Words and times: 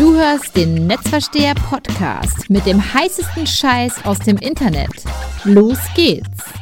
Du 0.00 0.14
hörst 0.14 0.56
den 0.56 0.86
Netzversteher 0.86 1.54
Podcast 1.54 2.48
mit 2.48 2.64
dem 2.64 2.80
heißesten 2.80 3.46
Scheiß 3.46 4.06
aus 4.06 4.18
dem 4.20 4.38
Internet. 4.38 5.04
Los 5.44 5.76
geht's! 5.94 6.54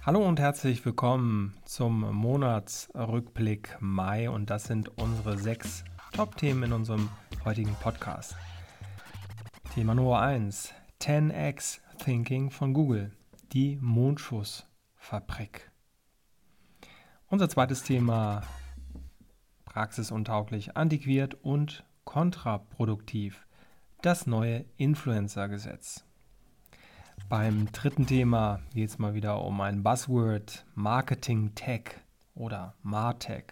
Hallo 0.00 0.26
und 0.26 0.40
herzlich 0.40 0.82
willkommen 0.86 1.58
zum 1.66 2.10
Monatsrückblick 2.14 3.76
Mai 3.80 4.30
und 4.30 4.48
das 4.48 4.64
sind 4.64 4.88
unsere 4.96 5.36
sechs 5.36 5.84
Top-Themen 6.14 6.62
in 6.62 6.72
unserem 6.72 7.10
heutigen 7.44 7.74
Podcast. 7.82 8.34
Thema 9.74 9.94
Nummer 9.94 10.20
1: 10.20 10.72
10x 11.02 11.80
Thinking 12.02 12.50
von 12.50 12.72
Google, 12.72 13.12
die 13.52 13.76
Mondschussfabrik. 13.82 15.70
Unser 17.28 17.50
zweites 17.50 17.82
Thema 17.82 18.40
praxisuntauglich, 19.66 20.78
antiquiert 20.78 21.34
und 21.42 21.84
kontraproduktiv. 22.04 23.46
Das 24.02 24.26
neue 24.26 24.64
Influencer-Gesetz. 24.76 26.04
Beim 27.28 27.72
dritten 27.72 28.06
Thema 28.06 28.60
geht 28.74 28.90
es 28.90 28.98
mal 28.98 29.14
wieder 29.14 29.42
um 29.42 29.60
ein 29.60 29.82
Buzzword 29.82 30.66
Marketing 30.74 31.54
Tech 31.54 31.96
oder 32.34 32.74
Martech. 32.82 33.44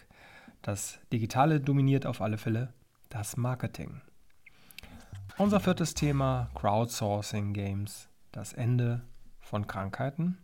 Das 0.61 0.99
Digitale 1.13 1.61
dominiert 1.61 2.07
auf 2.07 2.21
alle 2.21 2.39
Fälle 2.39 2.73
das 3.09 3.37
Marketing. 3.37 4.01
Unser 5.39 5.61
viertes 5.61 5.95
Thema 5.95 6.51
Crowdsourcing 6.55 7.53
Games. 7.53 8.09
Das 8.31 8.53
Ende 8.53 9.03
von 9.41 9.67
Krankheiten. 9.67 10.39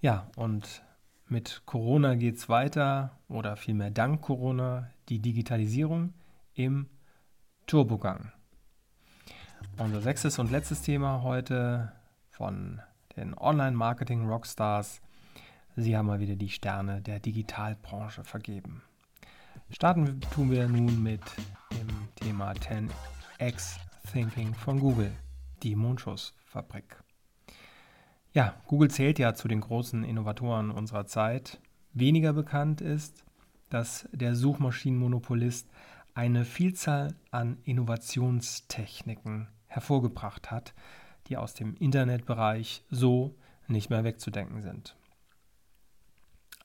Ja, 0.00 0.28
und 0.36 0.82
mit 1.26 1.62
Corona 1.64 2.14
geht 2.14 2.36
es 2.36 2.48
weiter 2.48 3.18
oder 3.28 3.56
vielmehr 3.56 3.90
dank 3.90 4.20
Corona 4.20 4.90
die 5.08 5.20
Digitalisierung 5.20 6.12
im 6.54 6.88
Turbogang. 7.66 8.32
Unser 9.76 10.00
sechstes 10.00 10.38
und 10.38 10.50
letztes 10.50 10.82
Thema 10.82 11.22
heute 11.22 11.92
von 12.30 12.80
den 13.16 13.36
Online-Marketing-Rockstars. 13.36 15.00
Sie 15.76 15.96
haben 15.96 16.06
mal 16.06 16.20
wieder 16.20 16.36
die 16.36 16.50
Sterne 16.50 17.02
der 17.02 17.18
Digitalbranche 17.18 18.22
vergeben. 18.22 18.82
Starten 19.70 20.20
tun 20.32 20.50
wir 20.50 20.68
nun 20.68 21.02
mit 21.02 21.22
dem 21.72 21.88
Thema 22.16 22.52
10x 22.52 23.78
Thinking 24.12 24.54
von 24.54 24.78
Google, 24.78 25.12
die 25.62 25.74
Mondschussfabrik. 25.74 27.02
Ja, 28.32 28.54
Google 28.66 28.90
zählt 28.90 29.18
ja 29.18 29.34
zu 29.34 29.48
den 29.48 29.60
großen 29.60 30.04
Innovatoren 30.04 30.70
unserer 30.70 31.06
Zeit. 31.06 31.60
Weniger 31.92 32.32
bekannt 32.32 32.80
ist, 32.80 33.24
dass 33.70 34.08
der 34.12 34.34
Suchmaschinenmonopolist 34.34 35.68
eine 36.14 36.44
Vielzahl 36.44 37.14
an 37.30 37.58
Innovationstechniken 37.64 39.48
hervorgebracht 39.66 40.50
hat, 40.50 40.74
die 41.26 41.36
aus 41.36 41.54
dem 41.54 41.74
Internetbereich 41.76 42.84
so 42.90 43.36
nicht 43.66 43.90
mehr 43.90 44.04
wegzudenken 44.04 44.62
sind. 44.62 44.96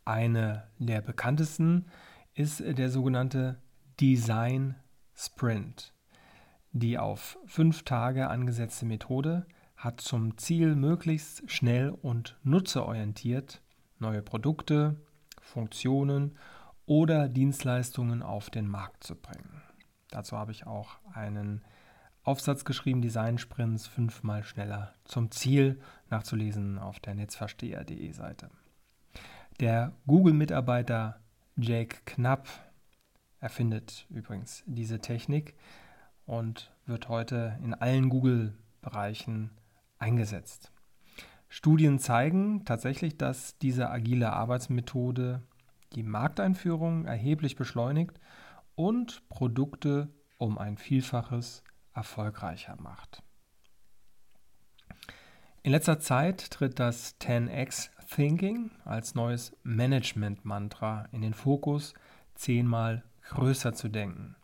Eine 0.06 0.68
der 0.78 1.02
bekanntesten 1.02 1.88
ist 2.34 2.60
der 2.60 2.90
sogenannte 2.90 3.62
Design 4.00 4.76
Sprint. 5.16 5.94
Die 6.72 6.98
auf 6.98 7.38
fünf 7.46 7.84
Tage 7.84 8.30
angesetzte 8.30 8.86
Methode 8.86 9.48
hat 9.76 10.02
zum 10.02 10.38
Ziel, 10.38 10.76
möglichst 10.76 11.50
schnell 11.50 11.90
und 11.90 12.38
nutzerorientiert 12.44 13.62
neue 13.98 14.22
Produkte, 14.22 14.96
Funktionen 15.42 16.38
oder 16.90 17.30
Dienstleistungen 17.30 18.24
auf 18.24 18.50
den 18.50 18.68
Markt 18.68 19.04
zu 19.04 19.16
bringen. 19.16 19.62
Dazu 20.10 20.36
habe 20.36 20.52
ich 20.52 20.66
auch 20.66 20.98
einen 21.14 21.62
Aufsatz 22.24 22.66
geschrieben, 22.66 23.04
Design 23.04 23.38
Sprints 23.38 23.86
fünfmal 23.86 24.44
schneller 24.44 24.96
zum 25.06 25.30
Ziel, 25.30 25.80
nachzulesen 26.10 26.80
auf 26.80 27.00
der 27.00 27.14
netzversteher.de 27.14 28.12
Seite. 28.12 28.50
Der 29.60 29.94
Google-Mitarbeiter 30.08 31.20
Jake 31.58 31.98
Knapp 32.06 32.48
erfindet 33.40 34.08
übrigens 34.10 34.64
diese 34.66 35.00
Technik 35.00 35.54
und 36.26 36.74
wird 36.88 37.08
heute 37.08 37.60
in 37.64 37.76
allen 37.76 38.10
Google-Bereichen 38.10 39.52
eingesetzt. 40.00 40.72
Studien 41.50 42.00
zeigen 42.00 42.66
tatsächlich, 42.66 43.16
dass 43.16 43.60
diese 43.60 43.92
agile 43.92 44.34
Arbeitsmethode 44.34 45.44
die 45.94 46.04
Markteinführung 46.04 47.06
erheblich 47.06 47.56
beschleunigt 47.56 48.20
und 48.76 49.28
Produkte 49.30 50.10
um 50.38 50.58
ein 50.58 50.78
Vielfaches 50.78 51.64
erfolgreicher 51.94 52.76
macht. 52.80 53.24
In 55.62 55.72
letzter 55.72 56.00
Zeit 56.00 56.52
tritt 56.52 56.80
das 56.80 57.20
10x 57.20 57.90
Thinking 58.10 58.72
als 58.86 59.14
neues 59.14 59.56
Management-Mantra 59.64 61.08
in 61.12 61.22
den 61.22 61.34
Fokus, 61.34 61.94
zehnmal 62.34 63.04
größer 63.24 63.74
zu 63.74 63.90
denken. 63.90 64.36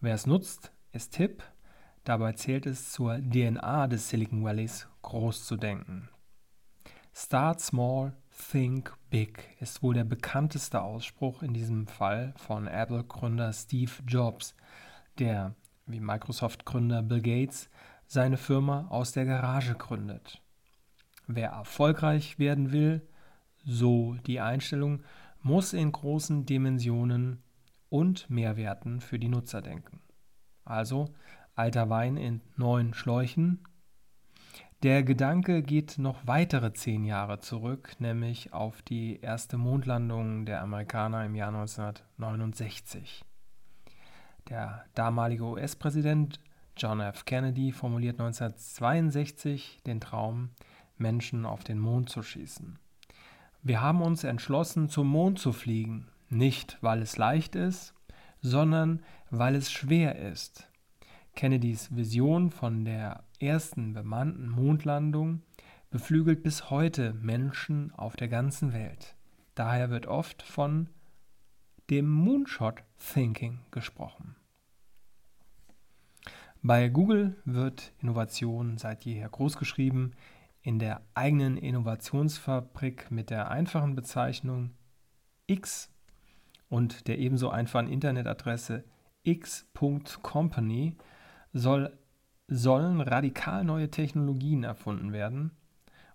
Wer 0.00 0.14
es 0.14 0.26
nutzt, 0.26 0.72
ist 0.92 1.16
hip, 1.16 1.42
dabei 2.04 2.32
zählt 2.32 2.66
es 2.66 2.92
zur 2.92 3.18
DNA 3.18 3.88
des 3.88 4.08
Silicon 4.08 4.44
Valleys, 4.44 4.88
groß 5.02 5.44
zu 5.44 5.56
denken. 5.56 6.08
Start 7.12 7.60
small, 7.60 8.16
think 8.36 8.92
big 9.10 9.56
ist 9.60 9.82
wohl 9.82 9.94
der 9.94 10.04
bekannteste 10.04 10.82
Ausspruch 10.82 11.42
in 11.42 11.54
diesem 11.54 11.86
Fall 11.86 12.34
von 12.36 12.66
Apple-Gründer 12.66 13.52
Steve 13.52 13.92
Jobs, 14.06 14.54
der, 15.18 15.54
wie 15.86 16.00
Microsoft-Gründer 16.00 17.02
Bill 17.02 17.22
Gates, 17.22 17.68
seine 18.06 18.36
Firma 18.36 18.86
aus 18.88 19.12
der 19.12 19.24
Garage 19.24 19.74
gründet. 19.74 20.42
Wer 21.26 21.50
erfolgreich 21.50 22.38
werden 22.38 22.72
will, 22.72 23.06
so 23.64 24.16
die 24.26 24.40
Einstellung, 24.40 25.02
muss 25.40 25.72
in 25.72 25.92
großen 25.92 26.46
Dimensionen 26.46 27.42
und 27.88 28.28
Mehrwerten 28.30 29.00
für 29.00 29.18
die 29.18 29.28
Nutzer 29.28 29.60
denken. 29.62 30.00
Also 30.64 31.12
alter 31.54 31.90
Wein 31.90 32.16
in 32.16 32.40
neuen 32.56 32.94
Schläuchen. 32.94 33.66
Der 34.82 35.04
Gedanke 35.04 35.62
geht 35.62 35.98
noch 35.98 36.26
weitere 36.26 36.72
zehn 36.72 37.04
Jahre 37.04 37.38
zurück, 37.38 37.92
nämlich 38.00 38.52
auf 38.52 38.82
die 38.82 39.20
erste 39.20 39.56
Mondlandung 39.56 40.44
der 40.44 40.60
Amerikaner 40.60 41.24
im 41.24 41.36
Jahr 41.36 41.54
1969. 41.54 43.24
Der 44.48 44.84
damalige 44.96 45.44
US-Präsident 45.44 46.40
John 46.76 46.98
F. 46.98 47.24
Kennedy 47.26 47.70
formuliert 47.70 48.18
1962 48.18 49.82
den 49.86 50.00
Traum, 50.00 50.50
Menschen 50.98 51.46
auf 51.46 51.62
den 51.62 51.78
Mond 51.78 52.10
zu 52.10 52.24
schießen. 52.24 52.76
Wir 53.62 53.80
haben 53.82 54.02
uns 54.02 54.24
entschlossen, 54.24 54.88
zum 54.88 55.06
Mond 55.06 55.38
zu 55.38 55.52
fliegen, 55.52 56.08
nicht 56.28 56.78
weil 56.80 57.02
es 57.02 57.16
leicht 57.16 57.54
ist, 57.54 57.94
sondern 58.40 59.04
weil 59.30 59.54
es 59.54 59.70
schwer 59.70 60.16
ist. 60.18 60.71
Kennedys 61.34 61.94
Vision 61.94 62.50
von 62.50 62.84
der 62.84 63.24
ersten 63.40 63.92
bemannten 63.94 64.48
Mondlandung 64.48 65.42
beflügelt 65.90 66.42
bis 66.42 66.70
heute 66.70 67.12
Menschen 67.14 67.92
auf 67.94 68.16
der 68.16 68.28
ganzen 68.28 68.72
Welt. 68.72 69.16
Daher 69.54 69.90
wird 69.90 70.06
oft 70.06 70.42
von 70.42 70.88
dem 71.90 72.10
Moonshot 72.10 72.82
Thinking 72.98 73.58
gesprochen. 73.70 74.36
Bei 76.62 76.88
Google 76.88 77.36
wird 77.44 77.92
Innovation 78.00 78.78
seit 78.78 79.04
jeher 79.04 79.28
großgeschrieben. 79.28 80.14
In 80.62 80.78
der 80.78 81.02
eigenen 81.14 81.56
Innovationsfabrik 81.56 83.10
mit 83.10 83.30
der 83.30 83.50
einfachen 83.50 83.96
Bezeichnung 83.96 84.70
X 85.48 85.90
und 86.68 87.08
der 87.08 87.18
ebenso 87.18 87.50
einfachen 87.50 87.88
Internetadresse 87.88 88.84
x.company 89.24 90.96
soll, 91.52 91.96
sollen 92.48 93.00
radikal 93.00 93.64
neue 93.64 93.90
Technologien 93.90 94.64
erfunden 94.64 95.12
werden, 95.12 95.52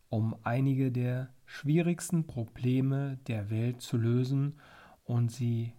um 0.10 0.36
einige 0.44 0.92
der 0.92 1.30
schwierigsten 1.46 2.28
Probleme 2.28 3.18
der 3.28 3.50
Welt 3.50 3.82
zu 3.82 3.98
lösen 3.98 4.60
und 5.04 5.32
sie 5.32 5.74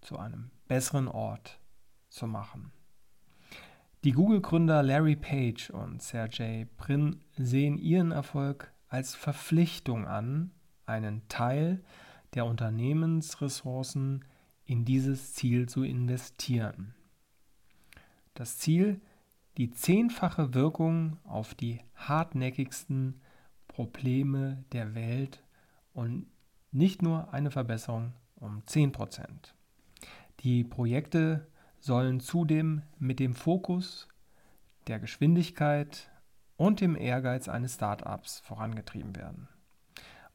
zu 0.00 0.18
einem 0.18 0.50
besseren 0.68 1.08
Ort 1.08 1.60
zu 2.08 2.26
machen. 2.26 2.72
Die 4.02 4.12
Google-Gründer 4.12 4.82
Larry 4.82 5.16
Page 5.16 5.70
und 5.70 6.00
Sergey 6.00 6.66
Brin 6.76 7.20
sehen 7.36 7.76
ihren 7.76 8.12
Erfolg 8.12 8.72
als 8.88 9.14
Verpflichtung 9.14 10.06
an, 10.06 10.52
einen 10.86 11.28
Teil 11.28 11.82
der 12.34 12.46
Unternehmensressourcen 12.46 14.24
in 14.64 14.84
dieses 14.84 15.34
Ziel 15.34 15.68
zu 15.68 15.82
investieren. 15.82 16.94
Das 18.40 18.56
Ziel, 18.56 19.02
die 19.58 19.70
zehnfache 19.70 20.54
Wirkung 20.54 21.18
auf 21.24 21.54
die 21.54 21.82
hartnäckigsten 21.94 23.20
Probleme 23.68 24.64
der 24.72 24.94
Welt 24.94 25.44
und 25.92 26.24
nicht 26.72 27.02
nur 27.02 27.34
eine 27.34 27.50
Verbesserung 27.50 28.14
um 28.36 28.62
10% 28.62 29.28
Die 30.38 30.64
Projekte 30.64 31.48
sollen 31.80 32.18
zudem 32.20 32.80
mit 32.98 33.20
dem 33.20 33.34
Fokus 33.34 34.08
der 34.86 35.00
Geschwindigkeit 35.00 36.10
und 36.56 36.80
dem 36.80 36.96
Ehrgeiz 36.96 37.46
eines 37.46 37.74
Startups 37.74 38.40
vorangetrieben 38.40 39.16
werden. 39.16 39.48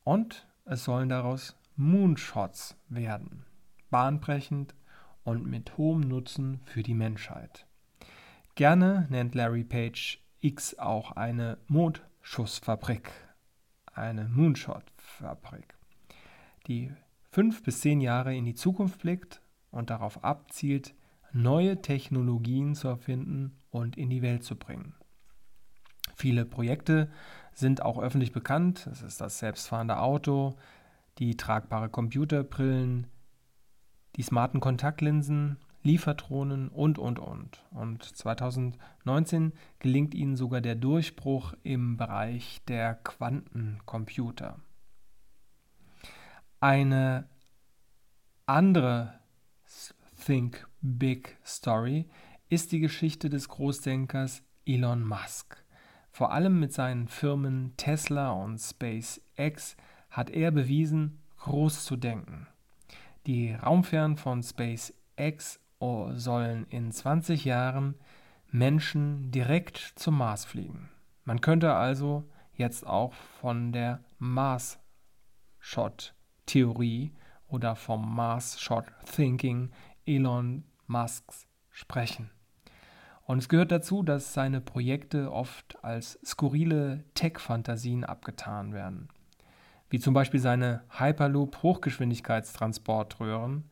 Und 0.04 0.48
es 0.66 0.84
sollen 0.84 1.10
daraus 1.10 1.58
Moonshots 1.76 2.78
werden, 2.88 3.48
bahnbrechend 3.90 4.76
und 5.24 5.48
mit 5.48 5.76
hohem 5.80 6.02
Nutzen 6.02 6.60
für 6.66 6.84
die 6.84 6.94
Menschheit. 6.94 7.65
Gerne 8.56 9.06
nennt 9.10 9.36
Larry 9.36 9.66
Page 9.66 10.24
X 10.40 10.80
auch 10.80 11.12
eine 11.12 11.58
Mondschussfabrik, 11.68 13.12
eine 13.94 14.30
Moonshot-Fabrik, 14.30 15.76
die 16.66 16.94
fünf 17.32 17.64
bis 17.64 17.82
zehn 17.82 18.00
Jahre 18.00 18.34
in 18.34 18.46
die 18.46 18.54
Zukunft 18.54 19.00
blickt 19.02 19.42
und 19.72 19.90
darauf 19.90 20.24
abzielt, 20.24 20.96
neue 21.34 21.82
Technologien 21.82 22.76
zu 22.76 22.88
erfinden 22.88 23.58
und 23.72 23.98
in 23.98 24.10
die 24.10 24.22
Welt 24.22 24.46
zu 24.46 24.56
bringen. 24.56 24.96
Viele 26.16 26.46
Projekte 26.46 27.12
sind 27.52 27.82
auch 27.82 28.00
öffentlich 28.00 28.32
bekannt. 28.32 28.88
Es 28.90 29.02
ist 29.02 29.20
das 29.20 29.40
selbstfahrende 29.40 30.00
Auto, 30.00 30.56
die 31.18 31.36
tragbare 31.36 31.90
Computerbrillen, 31.90 33.08
die 34.16 34.24
smarten 34.24 34.62
Kontaktlinsen, 34.62 35.58
Liefertronen 35.86 36.70
und, 36.70 36.98
und, 36.98 37.20
und. 37.20 37.64
Und 37.70 38.04
2019 38.04 39.54
gelingt 39.78 40.16
ihnen 40.16 40.36
sogar 40.36 40.60
der 40.60 40.74
Durchbruch 40.74 41.54
im 41.62 41.96
Bereich 41.96 42.62
der 42.68 42.96
Quantencomputer. 42.96 44.60
Eine 46.60 47.30
andere 48.48 49.20
Think 50.26 50.68
Big 50.82 51.38
Story 51.46 52.10
ist 52.50 52.72
die 52.72 52.80
Geschichte 52.80 53.30
des 53.30 53.48
Großdenkers 53.48 54.42
Elon 54.66 55.04
Musk. 55.04 55.64
Vor 56.10 56.32
allem 56.32 56.60
mit 56.60 56.74
seinen 56.74 57.08
Firmen 57.08 57.74
Tesla 57.78 58.32
und 58.32 58.58
SpaceX 58.58 59.78
hat 60.10 60.32
er 60.32 60.50
bewiesen, 60.50 61.20
groß 61.38 61.86
zu 61.86 61.96
denken. 61.96 62.48
Die 63.28 63.54
Raumfähren 63.54 64.18
von 64.18 64.42
SpaceX 64.42 65.60
sollen 66.14 66.68
in 66.70 66.92
20 66.92 67.46
Jahren 67.46 67.96
Menschen 68.52 69.32
direkt 69.32 69.78
zum 69.96 70.18
Mars 70.18 70.44
fliegen. 70.46 70.90
Man 71.24 71.42
könnte 71.42 71.74
also 71.74 72.30
jetzt 72.54 72.86
auch 72.86 73.14
von 73.42 73.72
der 73.72 74.04
Mars-Shot-Theorie 74.18 77.14
oder 77.48 77.76
vom 77.76 78.16
Mars-Shot-Thinking 78.16 79.72
Elon 80.06 80.64
Musks 80.88 81.48
sprechen. 81.72 82.30
Und 83.24 83.40
es 83.40 83.50
gehört 83.50 83.72
dazu, 83.72 84.04
dass 84.04 84.34
seine 84.34 84.62
Projekte 84.62 85.32
oft 85.32 85.84
als 85.84 86.20
skurrile 86.24 87.04
Tech-Fantasien 87.16 88.04
abgetan 88.04 88.72
werden. 88.74 89.10
Wie 89.90 90.00
zum 90.00 90.14
Beispiel 90.14 90.40
seine 90.40 90.84
Hyperloop-Hochgeschwindigkeitstransportröhren, 90.98 93.64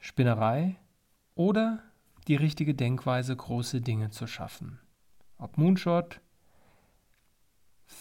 Spinnerei 0.00 0.76
oder 1.36 1.84
die 2.26 2.34
richtige 2.34 2.74
Denkweise, 2.74 3.36
große 3.36 3.80
Dinge 3.80 4.10
zu 4.10 4.26
schaffen. 4.26 4.80
Ob 5.38 5.56
Moonshot, 5.58 6.20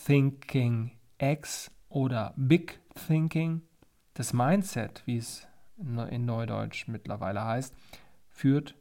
Thinking 0.06 0.92
X 1.20 1.70
oder 1.90 2.34
Big 2.36 2.82
Thinking, 3.08 3.62
das 4.16 4.34
Mindset, 4.34 5.04
wie 5.06 5.18
es 5.18 5.48
in 5.78 6.26
Neudeutsch 6.26 6.88
mittlerweile 6.88 7.44
heißt, 7.44 7.76
führt 8.30 8.76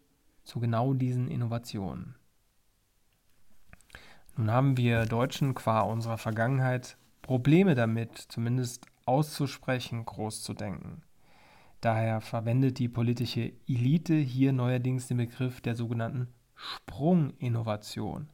zu 0.45 0.61
genau 0.61 0.95
diesen 0.95 1.29
Innovationen. 1.29 2.15
Nun 4.37 4.51
haben 4.51 4.77
wir 4.77 5.07
Deutschen 5.07 5.55
qua 5.55 5.81
unserer 5.81 6.19
Vergangenheit 6.19 6.97
Probleme 7.23 7.75
damit, 7.75 8.19
zumindest 8.19 8.87
auszusprechen, 9.07 10.05
groß 10.05 10.43
zu 10.43 10.55
denken. 10.55 11.03
Daher 11.85 12.23
verwendet 12.23 12.79
die 12.79 12.89
politische 12.89 13.53
Elite 13.69 14.15
hier 14.15 14.55
neuerdings 14.55 15.07
den 15.07 15.19
Begriff 15.19 15.61
der 15.61 15.75
sogenannten 15.75 16.29
Sprunginnovation. 16.55 18.31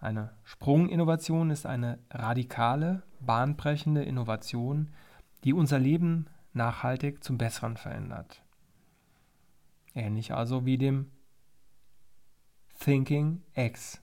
Eine 0.00 0.32
Sprunginnovation 0.44 1.50
ist 1.50 1.66
eine 1.66 1.98
radikale, 2.10 3.02
bahnbrechende 3.20 4.02
Innovation, 4.02 4.94
die 5.44 5.52
unser 5.52 5.78
Leben 5.78 6.24
nachhaltig 6.54 7.22
zum 7.22 7.36
Besseren 7.36 7.76
verändert. 7.76 8.42
Ähnlich 9.94 10.32
also 10.32 10.64
wie 10.64 10.78
dem 10.78 11.10
Thinking 12.78 13.42
X. 13.52 14.00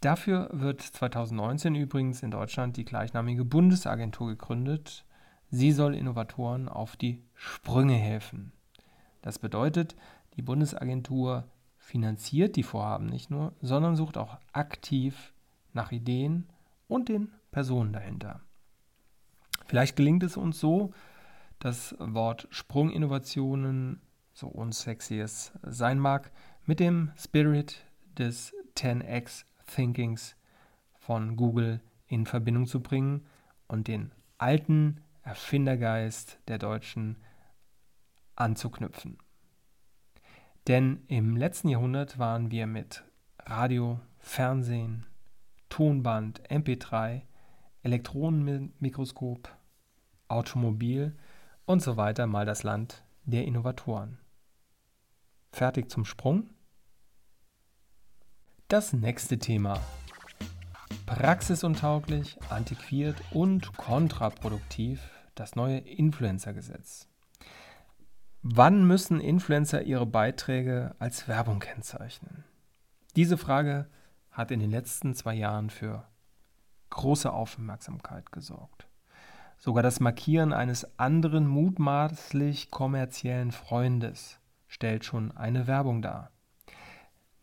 Dafür 0.00 0.48
wird 0.50 0.80
2019 0.80 1.74
übrigens 1.74 2.22
in 2.22 2.30
Deutschland 2.30 2.78
die 2.78 2.86
gleichnamige 2.86 3.44
Bundesagentur 3.44 4.28
gegründet. 4.28 5.04
Sie 5.50 5.72
soll 5.72 5.94
Innovatoren 5.94 6.68
auf 6.68 6.96
die 6.96 7.22
Sprünge 7.34 7.94
helfen. 7.94 8.52
Das 9.22 9.38
bedeutet, 9.38 9.96
die 10.36 10.42
Bundesagentur 10.42 11.44
finanziert 11.76 12.56
die 12.56 12.62
Vorhaben 12.62 13.06
nicht 13.06 13.30
nur, 13.30 13.52
sondern 13.60 13.96
sucht 13.96 14.16
auch 14.16 14.38
aktiv 14.52 15.32
nach 15.72 15.92
Ideen 15.92 16.46
und 16.88 17.08
den 17.08 17.32
Personen 17.50 17.92
dahinter. 17.92 18.40
Vielleicht 19.66 19.96
gelingt 19.96 20.22
es 20.22 20.36
uns 20.36 20.60
so, 20.60 20.92
das 21.58 21.94
Wort 21.98 22.48
Sprunginnovationen, 22.50 24.00
so 24.32 24.48
unsexy 24.48 25.18
es 25.18 25.52
sein 25.62 25.98
mag, 25.98 26.30
mit 26.64 26.80
dem 26.80 27.10
Spirit 27.16 27.84
des 28.18 28.54
10x 28.76 29.44
Thinkings 29.66 30.36
von 30.98 31.36
Google 31.36 31.80
in 32.06 32.26
Verbindung 32.26 32.66
zu 32.66 32.80
bringen 32.80 33.26
und 33.68 33.88
den 33.88 34.12
alten 34.38 35.00
Erfindergeist 35.30 36.40
der 36.48 36.58
Deutschen 36.58 37.16
anzuknüpfen. 38.34 39.16
Denn 40.66 41.04
im 41.06 41.36
letzten 41.36 41.68
Jahrhundert 41.68 42.18
waren 42.18 42.50
wir 42.50 42.66
mit 42.66 43.04
Radio, 43.38 44.00
Fernsehen, 44.18 45.06
Tonband, 45.68 46.42
MP3, 46.50 47.22
Elektronenmikroskop, 47.84 49.56
Automobil 50.26 51.16
und 51.64 51.80
so 51.80 51.96
weiter 51.96 52.26
mal 52.26 52.44
das 52.44 52.64
Land 52.64 53.04
der 53.22 53.44
Innovatoren. 53.44 54.18
Fertig 55.52 55.92
zum 55.92 56.04
Sprung? 56.04 56.50
Das 58.66 58.92
nächste 58.92 59.38
Thema. 59.38 59.80
Praxisuntauglich, 61.06 62.36
antiquiert 62.50 63.22
und 63.30 63.76
kontraproduktiv 63.76 65.00
das 65.40 65.56
neue 65.56 65.78
Influencer-Gesetz. 65.78 67.08
Wann 68.42 68.86
müssen 68.86 69.20
Influencer 69.20 69.82
ihre 69.82 70.06
Beiträge 70.06 70.94
als 70.98 71.28
Werbung 71.28 71.60
kennzeichnen? 71.60 72.44
Diese 73.16 73.38
Frage 73.38 73.88
hat 74.30 74.50
in 74.50 74.60
den 74.60 74.70
letzten 74.70 75.14
zwei 75.14 75.34
Jahren 75.34 75.70
für 75.70 76.06
große 76.90 77.32
Aufmerksamkeit 77.32 78.32
gesorgt. 78.32 78.86
Sogar 79.58 79.82
das 79.82 80.00
Markieren 80.00 80.52
eines 80.52 80.98
anderen 80.98 81.46
mutmaßlich 81.46 82.70
kommerziellen 82.70 83.52
Freundes 83.52 84.38
stellt 84.68 85.04
schon 85.04 85.36
eine 85.36 85.66
Werbung 85.66 86.02
dar. 86.02 86.30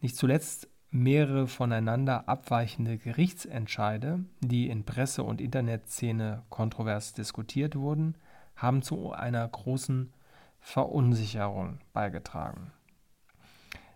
Nicht 0.02 0.16
zuletzt 0.16 0.68
mehrere 0.90 1.48
voneinander 1.48 2.30
abweichende 2.30 2.98
Gerichtsentscheide, 2.98 4.24
die 4.42 4.70
in 4.70 4.86
Presse- 4.86 5.24
und 5.24 5.42
Internetszene 5.42 6.44
kontrovers 6.50 7.14
diskutiert 7.14 7.76
wurden, 7.76 8.16
haben 8.56 8.82
zu 8.82 9.12
einer 9.12 9.48
großen 9.48 10.14
Verunsicherung 10.60 11.80
beigetragen. 11.94 12.72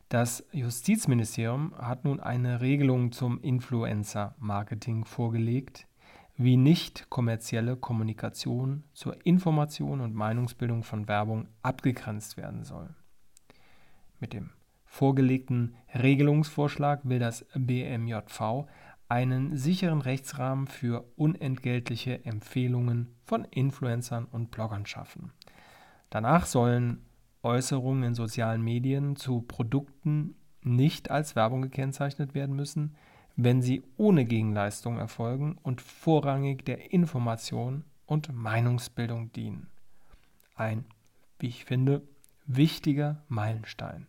Das 0.10 0.44
Justizministerium 0.52 1.74
hat 1.78 2.04
nun 2.04 2.20
eine 2.20 2.60
Regelung 2.60 3.14
zum 3.14 3.40
Influencer-Marketing 3.42 5.06
vorgelegt, 5.06 5.88
wie 6.36 6.58
nicht 6.58 7.10
kommerzielle 7.10 7.78
Kommunikation 7.78 8.84
zur 8.94 9.26
Information 9.26 10.02
und 10.02 10.14
Meinungsbildung 10.14 10.84
von 10.84 11.08
Werbung 11.08 11.48
abgegrenzt 11.62 12.36
werden 12.36 12.64
soll. 12.64 12.94
Mit 14.20 14.34
dem 14.34 14.50
vorgelegten 14.92 15.78
Regelungsvorschlag 15.96 17.00
will 17.06 17.20
das 17.20 17.46
BMJV 17.56 18.66
einen 19.08 19.56
sicheren 19.56 20.02
Rechtsrahmen 20.02 20.68
für 20.68 21.06
unentgeltliche 21.16 22.26
Empfehlungen 22.26 23.16
von 23.24 23.46
Influencern 23.46 24.26
und 24.26 24.52
Bloggern 24.52 24.86
schaffen. 24.86 25.32
Danach 26.10 26.46
sollen 26.46 27.06
Äußerungen 27.42 28.04
in 28.04 28.16
sozialen 28.16 28.62
Medien 28.62 29.16
zu 29.16 29.42
Produkten 29.42 30.36
nicht 30.62 31.10
als 31.10 31.38
Werbung 31.38 31.62
gekennzeichnet 31.62 32.34
werden 32.34 32.56
müssen, 32.58 32.96
wenn 33.38 33.62
sie 33.62 33.84
ohne 33.96 34.26
Gegenleistung 34.26 34.98
erfolgen 34.98 35.58
und 35.64 35.80
vorrangig 35.80 36.66
der 36.66 36.92
Information 36.92 37.86
und 38.06 38.34
Meinungsbildung 38.34 39.32
dienen. 39.32 39.70
Ein, 40.54 40.84
wie 41.40 41.48
ich 41.48 41.64
finde, 41.64 42.02
wichtiger 42.46 43.24
Meilenstein. 43.30 44.06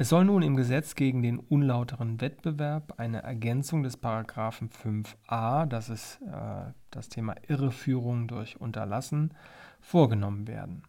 Es 0.00 0.10
soll 0.10 0.26
nun 0.26 0.42
im 0.42 0.54
Gesetz 0.54 0.94
gegen 0.94 1.22
den 1.24 1.40
unlauteren 1.40 2.20
Wettbewerb 2.20 3.00
eine 3.00 3.24
Ergänzung 3.24 3.82
des 3.82 3.96
Paragraphen 3.96 4.70
5a, 4.70 5.66
das 5.66 5.88
ist 5.88 6.20
äh, 6.22 6.70
das 6.92 7.08
Thema 7.08 7.34
Irreführung 7.48 8.28
durch 8.28 8.60
Unterlassen, 8.60 9.34
vorgenommen 9.80 10.46
werden. 10.46 10.84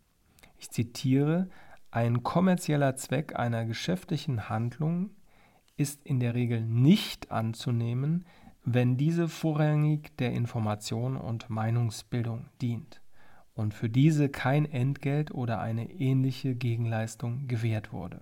Ich 0.59 0.69
zitiere, 0.69 1.49
ein 1.89 2.21
kommerzieller 2.21 2.95
Zweck 2.97 3.35
einer 3.35 3.65
geschäftlichen 3.65 4.47
Handlung 4.47 5.09
ist 5.75 6.05
in 6.05 6.19
der 6.19 6.35
Regel 6.35 6.61
nicht 6.61 7.31
anzunehmen, 7.31 8.27
wenn 8.63 8.95
diese 8.95 9.27
vorrangig 9.27 10.15
der 10.17 10.33
Information 10.33 11.17
und 11.17 11.49
Meinungsbildung 11.49 12.45
dient 12.61 13.01
und 13.55 13.73
für 13.73 13.89
diese 13.89 14.29
kein 14.29 14.65
Entgelt 14.65 15.31
oder 15.31 15.61
eine 15.61 15.89
ähnliche 15.89 16.53
Gegenleistung 16.53 17.47
gewährt 17.47 17.91
wurde. 17.91 18.19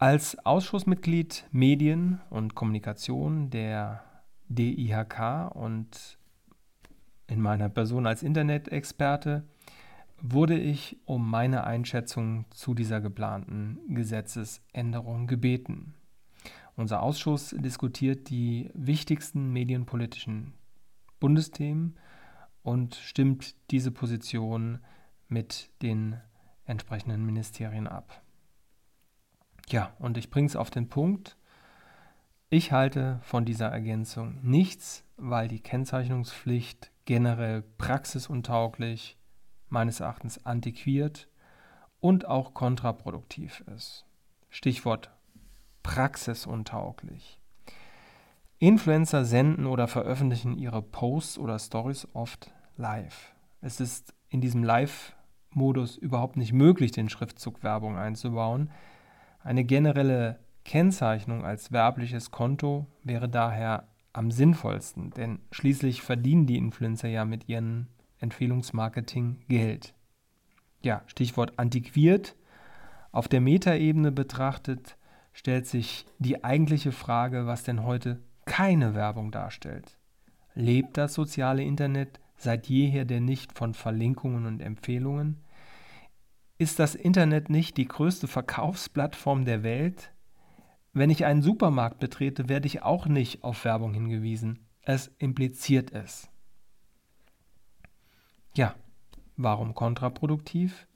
Als 0.00 0.38
Ausschussmitglied 0.46 1.44
Medien 1.52 2.22
und 2.30 2.54
Kommunikation 2.54 3.50
der 3.50 4.02
DIHK 4.48 5.54
und 5.54 6.16
in 7.26 7.38
meiner 7.38 7.68
Person 7.68 8.06
als 8.06 8.22
Internet-Experte 8.22 9.44
wurde 10.18 10.58
ich 10.58 10.96
um 11.04 11.28
meine 11.28 11.64
Einschätzung 11.64 12.46
zu 12.48 12.72
dieser 12.72 13.02
geplanten 13.02 13.78
Gesetzesänderung 13.88 15.26
gebeten. 15.26 15.92
Unser 16.76 17.02
Ausschuss 17.02 17.54
diskutiert 17.58 18.30
die 18.30 18.70
wichtigsten 18.72 19.52
medienpolitischen 19.52 20.54
Bundesthemen 21.20 21.98
und 22.62 22.94
stimmt 22.94 23.54
diese 23.70 23.90
Position 23.90 24.78
mit 25.28 25.68
den 25.82 26.16
entsprechenden 26.64 27.26
Ministerien 27.26 27.86
ab. 27.86 28.22
Ja, 29.70 29.92
und 30.00 30.16
ich 30.18 30.30
bringe 30.30 30.48
es 30.48 30.56
auf 30.56 30.70
den 30.70 30.88
Punkt. 30.88 31.36
Ich 32.48 32.72
halte 32.72 33.20
von 33.22 33.44
dieser 33.44 33.68
Ergänzung 33.68 34.40
nichts, 34.42 35.04
weil 35.16 35.46
die 35.46 35.60
Kennzeichnungspflicht 35.60 36.90
generell 37.04 37.62
praxisuntauglich, 37.78 39.16
meines 39.68 40.00
Erachtens 40.00 40.44
antiquiert 40.44 41.28
und 42.00 42.26
auch 42.26 42.52
kontraproduktiv 42.52 43.62
ist. 43.76 44.04
Stichwort 44.48 45.12
praxisuntauglich. 45.84 47.40
Influencer 48.58 49.24
senden 49.24 49.66
oder 49.66 49.86
veröffentlichen 49.86 50.58
ihre 50.58 50.82
Posts 50.82 51.38
oder 51.38 51.60
Stories 51.60 52.08
oft 52.12 52.52
live. 52.76 53.32
Es 53.60 53.78
ist 53.78 54.14
in 54.28 54.40
diesem 54.40 54.64
Live-Modus 54.64 55.96
überhaupt 55.96 56.36
nicht 56.36 56.52
möglich, 56.52 56.90
den 56.90 57.08
Schriftzug 57.08 57.62
Werbung 57.62 57.96
einzubauen, 57.96 58.70
eine 59.42 59.64
generelle 59.64 60.38
Kennzeichnung 60.64 61.44
als 61.44 61.72
werbliches 61.72 62.30
Konto 62.30 62.86
wäre 63.02 63.28
daher 63.28 63.88
am 64.12 64.30
sinnvollsten, 64.30 65.10
denn 65.10 65.40
schließlich 65.52 66.02
verdienen 66.02 66.46
die 66.46 66.58
Influencer 66.58 67.08
ja 67.08 67.24
mit 67.24 67.48
ihrem 67.48 67.86
Empfehlungsmarketing 68.18 69.44
Geld. 69.48 69.94
Ja, 70.82 71.02
Stichwort 71.06 71.58
antiquiert. 71.58 72.36
Auf 73.12 73.28
der 73.28 73.40
Metaebene 73.40 74.12
betrachtet 74.12 74.96
stellt 75.32 75.66
sich 75.66 76.06
die 76.18 76.44
eigentliche 76.44 76.92
Frage, 76.92 77.46
was 77.46 77.62
denn 77.62 77.84
heute 77.84 78.20
keine 78.44 78.94
Werbung 78.94 79.30
darstellt. 79.30 79.96
Lebt 80.54 80.96
das 80.96 81.14
soziale 81.14 81.62
Internet 81.62 82.20
seit 82.36 82.66
jeher 82.66 83.04
denn 83.04 83.24
nicht 83.24 83.52
von 83.52 83.74
Verlinkungen 83.74 84.46
und 84.46 84.60
Empfehlungen? 84.60 85.38
Ist 86.60 86.78
das 86.78 86.94
Internet 86.94 87.48
nicht 87.48 87.78
die 87.78 87.88
größte 87.88 88.28
Verkaufsplattform 88.28 89.46
der 89.46 89.62
Welt? 89.62 90.12
Wenn 90.92 91.08
ich 91.08 91.24
einen 91.24 91.40
Supermarkt 91.40 92.00
betrete, 92.00 92.50
werde 92.50 92.66
ich 92.66 92.82
auch 92.82 93.06
nicht 93.06 93.42
auf 93.44 93.64
Werbung 93.64 93.94
hingewiesen. 93.94 94.66
Es 94.82 95.10
impliziert 95.16 95.90
es. 95.92 96.28
Ja, 98.54 98.74
warum 99.38 99.74
kontraproduktiv? 99.74 100.86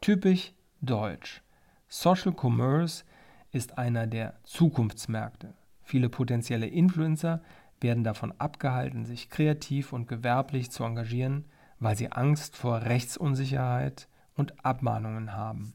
Typisch 0.00 0.52
deutsch. 0.82 1.42
Social 1.88 2.32
Commerce 2.40 3.02
ist 3.50 3.78
einer 3.78 4.06
der 4.06 4.38
Zukunftsmärkte. 4.44 5.54
Viele 5.82 6.10
potenzielle 6.10 6.68
Influencer 6.68 7.42
werden 7.80 8.04
davon 8.04 8.32
abgehalten, 8.38 9.04
sich 9.04 9.30
kreativ 9.30 9.92
und 9.92 10.06
gewerblich 10.06 10.70
zu 10.70 10.84
engagieren, 10.84 11.46
weil 11.80 11.96
sie 11.96 12.12
Angst 12.12 12.56
vor 12.56 12.82
Rechtsunsicherheit, 12.82 14.06
und 14.36 14.64
Abmahnungen 14.64 15.32
haben. 15.32 15.74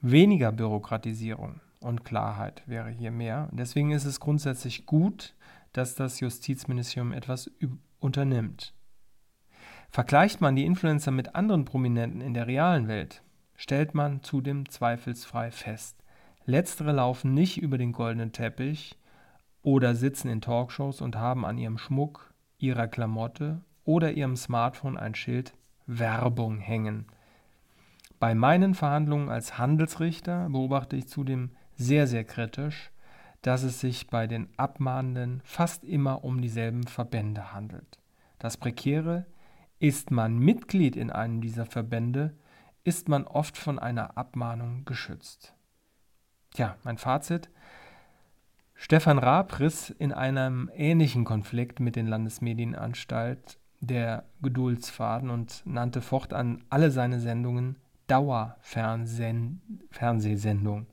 Weniger 0.00 0.52
Bürokratisierung 0.52 1.60
und 1.80 2.04
Klarheit 2.04 2.62
wäre 2.66 2.90
hier 2.90 3.10
mehr. 3.10 3.48
Deswegen 3.52 3.90
ist 3.90 4.04
es 4.04 4.20
grundsätzlich 4.20 4.86
gut, 4.86 5.34
dass 5.72 5.94
das 5.94 6.20
Justizministerium 6.20 7.12
etwas 7.12 7.50
unternimmt. 7.98 8.74
Vergleicht 9.90 10.40
man 10.40 10.56
die 10.56 10.64
Influencer 10.64 11.10
mit 11.10 11.34
anderen 11.34 11.64
Prominenten 11.64 12.20
in 12.20 12.34
der 12.34 12.46
realen 12.46 12.88
Welt, 12.88 13.22
stellt 13.56 13.94
man 13.94 14.22
zudem 14.22 14.68
zweifelsfrei 14.68 15.50
fest, 15.50 15.96
letztere 16.44 16.92
laufen 16.92 17.34
nicht 17.34 17.60
über 17.60 17.76
den 17.76 17.92
goldenen 17.92 18.32
Teppich 18.32 18.96
oder 19.62 19.94
sitzen 19.94 20.28
in 20.28 20.40
Talkshows 20.40 21.00
und 21.00 21.16
haben 21.16 21.44
an 21.44 21.58
ihrem 21.58 21.76
Schmuck, 21.76 22.32
ihrer 22.58 22.88
Klamotte 22.88 23.62
oder 23.84 24.12
ihrem 24.12 24.36
Smartphone 24.36 24.96
ein 24.96 25.14
Schild 25.14 25.54
Werbung 25.86 26.58
hängen– 26.58 27.06
bei 28.20 28.34
meinen 28.34 28.74
Verhandlungen 28.74 29.30
als 29.30 29.58
Handelsrichter 29.58 30.48
beobachte 30.50 30.94
ich 30.94 31.08
zudem 31.08 31.50
sehr, 31.74 32.06
sehr 32.06 32.24
kritisch, 32.24 32.92
dass 33.40 33.62
es 33.62 33.80
sich 33.80 34.08
bei 34.08 34.26
den 34.26 34.50
Abmahnenden 34.58 35.40
fast 35.42 35.84
immer 35.84 36.22
um 36.22 36.42
dieselben 36.42 36.84
Verbände 36.86 37.54
handelt. 37.54 37.98
Das 38.38 38.58
Prekäre, 38.58 39.26
ist 39.78 40.10
man 40.10 40.38
Mitglied 40.38 40.94
in 40.94 41.10
einem 41.10 41.40
dieser 41.40 41.64
Verbände, 41.64 42.34
ist 42.84 43.08
man 43.08 43.24
oft 43.24 43.56
von 43.56 43.78
einer 43.78 44.18
Abmahnung 44.18 44.84
geschützt. 44.84 45.54
Tja, 46.52 46.76
mein 46.84 46.98
Fazit. 46.98 47.48
Stefan 48.74 49.18
Raab 49.18 49.58
riss 49.58 49.88
in 49.88 50.12
einem 50.12 50.70
ähnlichen 50.74 51.24
Konflikt 51.24 51.80
mit 51.80 51.96
den 51.96 52.06
Landesmedienanstalt 52.06 53.58
der 53.80 54.24
Geduldsfaden 54.42 55.30
und 55.30 55.62
nannte 55.64 56.02
fortan 56.02 56.62
alle 56.68 56.90
seine 56.90 57.20
Sendungen 57.20 57.76
Dauerfernsehsendung. 58.10 60.86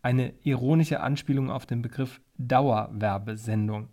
Eine 0.00 0.32
ironische 0.44 1.00
Anspielung 1.00 1.50
auf 1.50 1.66
den 1.66 1.82
Begriff 1.82 2.22
Dauerwerbesendung. 2.38 3.88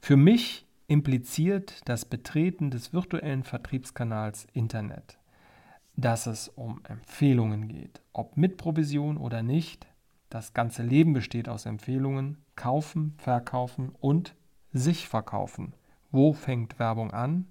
Für 0.00 0.16
mich 0.16 0.66
impliziert 0.86 1.86
das 1.86 2.06
Betreten 2.06 2.70
des 2.70 2.94
virtuellen 2.94 3.44
Vertriebskanals 3.44 4.46
Internet, 4.54 5.18
dass 5.96 6.26
es 6.26 6.48
um 6.48 6.80
Empfehlungen 6.84 7.68
geht, 7.68 8.00
ob 8.14 8.38
mit 8.38 8.56
Provision 8.56 9.18
oder 9.18 9.42
nicht. 9.42 9.86
Das 10.30 10.54
ganze 10.54 10.82
Leben 10.82 11.12
besteht 11.12 11.48
aus 11.48 11.66
Empfehlungen, 11.66 12.38
kaufen, 12.56 13.14
verkaufen 13.18 13.92
und 14.00 14.34
sich 14.72 15.08
verkaufen. 15.08 15.74
Wo 16.10 16.32
fängt 16.32 16.78
Werbung 16.78 17.10
an 17.10 17.48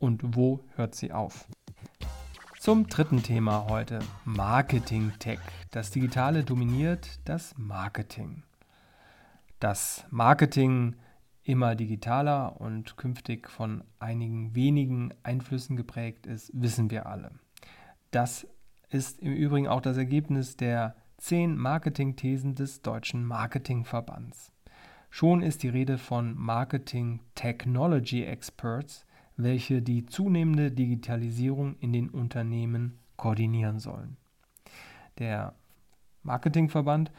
und 0.00 0.34
wo 0.34 0.64
hört 0.74 0.96
sie 0.96 1.12
auf? 1.12 1.46
Zum 2.60 2.88
dritten 2.88 3.22
Thema 3.22 3.68
heute, 3.70 4.00
Marketing 4.26 5.14
Tech. 5.18 5.38
Das 5.70 5.90
Digitale 5.92 6.44
dominiert 6.44 7.18
das 7.24 7.56
Marketing. 7.56 8.42
Das 9.60 10.04
Marketing 10.10 10.96
immer 11.42 11.74
digitaler 11.74 12.60
und 12.60 12.98
künftig 12.98 13.48
von 13.48 13.82
einigen 13.98 14.54
wenigen 14.54 15.14
Einflüssen 15.22 15.74
geprägt 15.74 16.26
ist, 16.26 16.50
wissen 16.52 16.90
wir 16.90 17.06
alle. 17.06 17.30
Das 18.10 18.46
ist 18.90 19.20
im 19.20 19.32
Übrigen 19.32 19.66
auch 19.66 19.80
das 19.80 19.96
Ergebnis 19.96 20.58
der 20.58 20.94
zehn 21.16 21.56
Marketingthesen 21.56 22.56
des 22.56 22.82
Deutschen 22.82 23.24
Marketingverbands. 23.24 24.52
Schon 25.08 25.40
ist 25.40 25.62
die 25.62 25.70
Rede 25.70 25.96
von 25.96 26.34
Marketing 26.36 27.20
Technology 27.34 28.22
Experts, 28.22 29.06
welche 29.42 29.82
die 29.82 30.06
zunehmende 30.06 30.70
Digitalisierung 30.70 31.76
in 31.80 31.92
den 31.92 32.08
Unternehmen 32.10 32.98
koordinieren 33.16 33.78
sollen. 33.78 34.16
Der 35.18 35.54
Marketingverband 36.22 37.10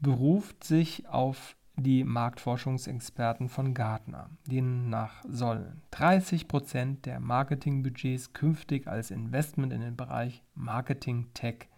beruft 0.00 0.64
sich 0.64 1.06
auf 1.08 1.56
die 1.76 2.04
Marktforschungsexperten 2.04 3.48
von 3.48 3.74
Gartner. 3.74 4.30
Demnach 4.46 5.22
sollen 5.28 5.82
30 5.90 6.48
Prozent 6.48 7.04
der 7.04 7.20
Marketingbudgets 7.20 8.32
künftig 8.32 8.86
als 8.86 9.10
Investment 9.10 9.72
in 9.72 9.82
den 9.82 9.96
Bereich 9.96 10.42
Marketing 10.54 11.26
Tech, 11.34 11.68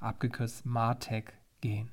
abgekürzt 0.00 0.64
MarTech, 0.64 1.24
gehen. 1.60 1.90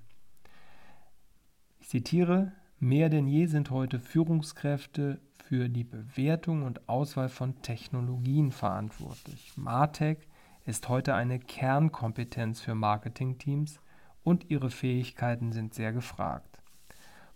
Ich 1.80 1.90
zitiere, 1.90 2.54
mehr 2.82 3.10
denn 3.10 3.28
je 3.28 3.46
sind 3.46 3.70
heute 3.70 4.00
Führungskräfte 4.00 5.22
für 5.46 5.70
die 5.70 5.84
Bewertung 5.84 6.64
und 6.64 6.90
Auswahl 6.90 7.30
von 7.30 7.62
Technologien 7.62 8.52
verantwortlich. 8.52 9.54
Martech 9.56 10.18
ist 10.66 10.90
heute 10.90 11.14
eine 11.14 11.40
Kernkompetenz 11.40 12.60
für 12.60 12.74
Marketingteams 12.74 13.80
und 14.24 14.50
ihre 14.50 14.72
Fähigkeiten 14.72 15.52
sind 15.52 15.74
sehr 15.74 15.94
gefragt. 15.94 16.60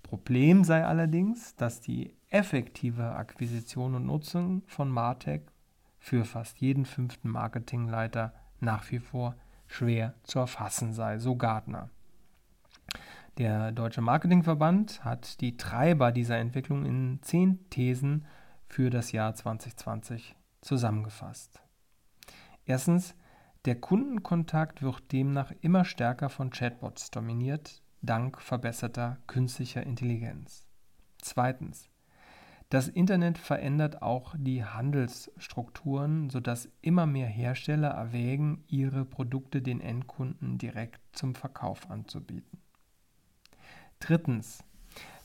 Problem 0.02 0.64
sei 0.64 0.84
allerdings, 0.84 1.56
dass 1.56 1.80
die 1.80 2.14
effektive 2.30 3.16
Akquisition 3.16 3.96
und 3.96 4.08
Nutzung 4.08 4.64
von 4.68 4.90
Martech 4.90 5.42
für 6.00 6.26
fast 6.26 6.60
jeden 6.60 6.86
fünften 6.86 7.30
Marketingleiter 7.30 8.34
nach 8.60 8.90
wie 8.92 9.00
vor 9.00 9.36
schwer 9.68 10.16
zu 10.24 10.40
erfassen 10.40 10.94
sei, 10.94 11.20
so 11.20 11.36
Gartner. 11.36 11.90
Der 13.38 13.74
Deutsche 13.74 14.00
Marketingverband 14.00 15.04
hat 15.04 15.42
die 15.42 15.58
Treiber 15.58 16.14
dieser 16.14 16.38
Entwicklung 16.38 16.86
in 16.86 17.20
zehn 17.22 17.70
Thesen 17.70 18.26
für 18.66 18.90
das 18.90 19.12
Jahr 19.12 19.36
2020 19.36 20.38
zusammengefasst. 20.62 21.62
Erstens, 22.64 23.14
der 23.66 23.76
Kundenkontakt 23.76 24.82
wird 24.82 25.12
demnach 25.12 25.52
immer 25.60 25.84
stärker 25.84 26.30
von 26.30 26.50
Chatbots 26.50 27.12
dominiert, 27.12 27.82
dank 28.02 28.40
verbesserter 28.40 29.18
künstlicher 29.28 29.84
Intelligenz. 29.84 30.66
Zweitens, 31.22 31.90
das 32.70 32.88
Internet 32.88 33.38
verändert 33.38 34.02
auch 34.02 34.34
die 34.38 34.64
Handelsstrukturen, 34.64 36.30
sodass 36.30 36.70
immer 36.82 37.06
mehr 37.06 37.28
Hersteller 37.28 37.90
erwägen, 37.90 38.64
ihre 38.68 39.04
Produkte 39.04 39.62
den 39.62 39.82
Endkunden 39.82 40.58
direkt 40.58 41.02
zum 41.12 41.36
Verkauf 41.36 41.92
anzubieten. 41.92 42.65
Drittens, 44.00 44.64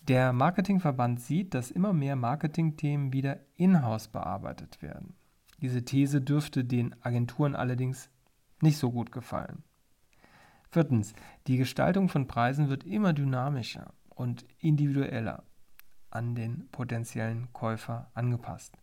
der 0.08 0.32
Marketingverband 0.32 1.20
sieht, 1.20 1.54
dass 1.54 1.70
immer 1.70 1.92
mehr 1.92 2.16
Marketingthemen 2.16 3.12
wieder 3.12 3.40
in-house 3.56 4.08
bearbeitet 4.08 4.82
werden. 4.82 5.14
Diese 5.60 5.84
These 5.84 6.20
dürfte 6.20 6.64
den 6.64 6.94
Agenturen 7.02 7.54
allerdings 7.54 8.10
nicht 8.62 8.78
so 8.78 8.90
gut 8.90 9.12
gefallen. 9.12 9.62
Viertens, 10.70 11.14
die 11.46 11.56
Gestaltung 11.56 12.08
von 12.08 12.26
Preisen 12.26 12.68
wird 12.68 12.84
immer 12.84 13.12
dynamischer 13.12 13.92
und 14.08 14.46
individueller 14.58 15.44
an 16.10 16.34
den 16.34 16.68
potenziellen 16.70 17.52
Käufer 17.52 18.10
angepasst. 18.14 18.76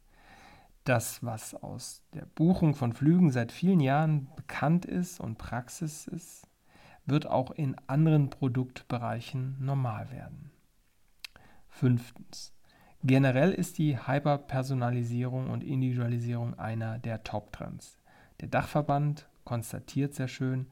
Das, 0.84 1.24
was 1.24 1.53
aus 1.53 2.01
der 2.13 2.25
Buchung 2.25 2.74
von 2.74 2.94
Flügen 2.94 3.32
seit 3.32 3.51
vielen 3.51 3.79
Jahren 3.79 4.29
bekannt 4.36 4.86
ist 4.86 5.20
und 5.20 5.38
Praxis 5.38 6.08
ist, 6.08 6.48
wird 7.07 7.25
auch 7.25 7.51
in 7.51 7.75
anderen 7.87 8.29
Produktbereichen 8.29 9.55
normal 9.59 10.11
werden. 10.11 10.51
Fünftens. 11.67 12.53
Generell 13.03 13.51
ist 13.51 13.77
die 13.77 13.97
Hyperpersonalisierung 13.97 15.49
und 15.49 15.63
Individualisierung 15.63 16.57
einer 16.59 16.99
der 16.99 17.23
Top-Trends. 17.23 17.97
Der 18.41 18.49
Dachverband 18.49 19.27
konstatiert 19.45 20.13
sehr 20.13 20.27
schön, 20.27 20.67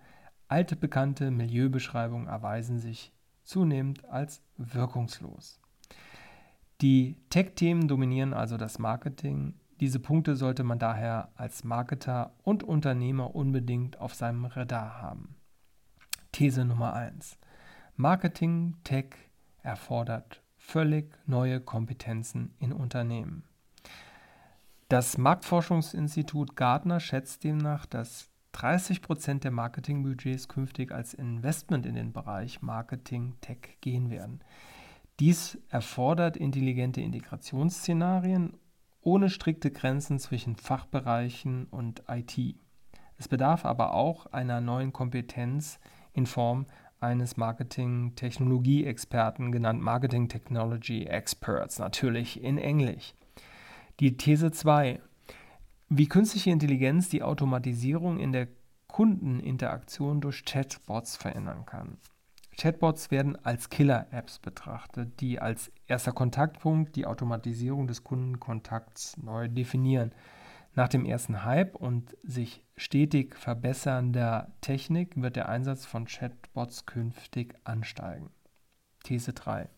alte 0.48 0.76
bekannte 0.76 1.32
Milieubeschreibungen 1.32 2.28
erweisen 2.28 2.80
sich 2.80 3.12
zunehmend 3.44 4.06
als 4.06 4.42
wirkungslos. 4.58 5.60
Die 6.82 7.16
Tech-Themen 7.30 7.88
dominieren 7.88 8.34
also 8.34 8.58
das 8.58 8.80
Marketing. 8.80 9.54
Diese 9.80 10.00
Punkte 10.00 10.36
sollte 10.36 10.64
man 10.64 10.80
daher 10.80 11.30
als 11.36 11.64
Marketer 11.64 12.34
und 12.44 12.64
Unternehmer 12.64 13.36
unbedingt 13.36 14.00
auf 14.00 14.14
seinem 14.14 14.46
Radar 14.46 15.02
haben. 15.02 15.35
These 16.36 16.66
Nummer 16.66 16.92
1. 16.92 17.38
Marketing 17.96 18.76
Tech 18.84 19.06
erfordert 19.64 20.42
völlig 20.58 21.18
neue 21.26 21.62
Kompetenzen 21.62 22.54
in 22.60 22.74
Unternehmen. 22.74 23.46
Das 24.90 25.18
Marktforschungsinstitut 25.18 26.58
Gartner 26.58 27.00
schätzt 27.00 27.46
demnach, 27.46 27.86
dass 27.86 28.28
30 28.52 29.02
Prozent 29.02 29.46
der 29.46 29.52
Marketingbudgets 29.52 30.50
künftig 30.50 30.92
als 30.92 31.14
Investment 31.14 31.86
in 31.86 31.96
den 31.96 32.12
Bereich 32.12 32.62
Marketing 32.62 33.38
Tech 33.40 33.78
gehen 33.80 34.10
werden. 34.10 34.42
Dies 35.22 35.58
erfordert 35.70 36.36
intelligente 36.36 37.00
Integrationsszenarien 37.00 38.58
ohne 39.00 39.30
strikte 39.30 39.72
Grenzen 39.72 40.20
zwischen 40.20 40.58
Fachbereichen 40.58 41.68
und 41.68 42.04
IT. 42.10 42.38
Es 43.18 43.30
bedarf 43.30 43.64
aber 43.64 43.94
auch 43.94 44.26
einer 44.34 44.60
neuen 44.60 44.92
Kompetenz 44.92 45.80
in 46.16 46.26
Form 46.26 46.66
eines 47.00 47.38
Marketing-Technologie-Experten, 47.38 49.52
genannt 49.52 49.82
Marketing 49.82 50.28
Technology 50.30 51.06
Experts, 51.06 51.78
natürlich 51.80 52.42
in 52.42 52.58
Englisch. 52.58 53.14
Die 54.00 54.18
These 54.18 54.52
2. 54.52 55.02
Wie 55.90 56.08
künstliche 56.08 56.52
Intelligenz 56.52 57.10
die 57.10 57.22
Automatisierung 57.22 58.20
in 58.20 58.32
der 58.32 58.48
Kundeninteraktion 58.88 60.22
durch 60.22 60.46
Chatbots 60.46 61.18
verändern 61.18 61.66
kann. 61.66 61.98
Chatbots 62.58 63.12
werden 63.12 63.38
als 63.44 63.70
Killer-Apps 63.70 64.40
betrachtet, 64.40 65.20
die 65.20 65.40
als 65.40 65.72
erster 65.88 66.14
Kontaktpunkt 66.14 66.96
die 66.96 67.06
Automatisierung 67.06 67.88
des 67.88 68.06
Kundenkontakts 68.06 69.18
neu 69.18 69.50
definieren. 69.50 70.14
Nach 70.76 70.88
dem 70.90 71.06
ersten 71.06 71.46
Hype 71.46 71.78
und 71.78 72.18
sich 72.22 72.66
stetig 72.76 73.36
verbessernder 73.36 74.52
Technik 74.60 75.14
wird 75.16 75.38
der 75.38 75.48
Einsatz 75.48 75.86
von 75.86 76.04
Chatbots 76.06 76.86
künftig 76.86 77.56
ansteigen. 77.64 78.30
These 79.06 79.32
3. 79.32 79.70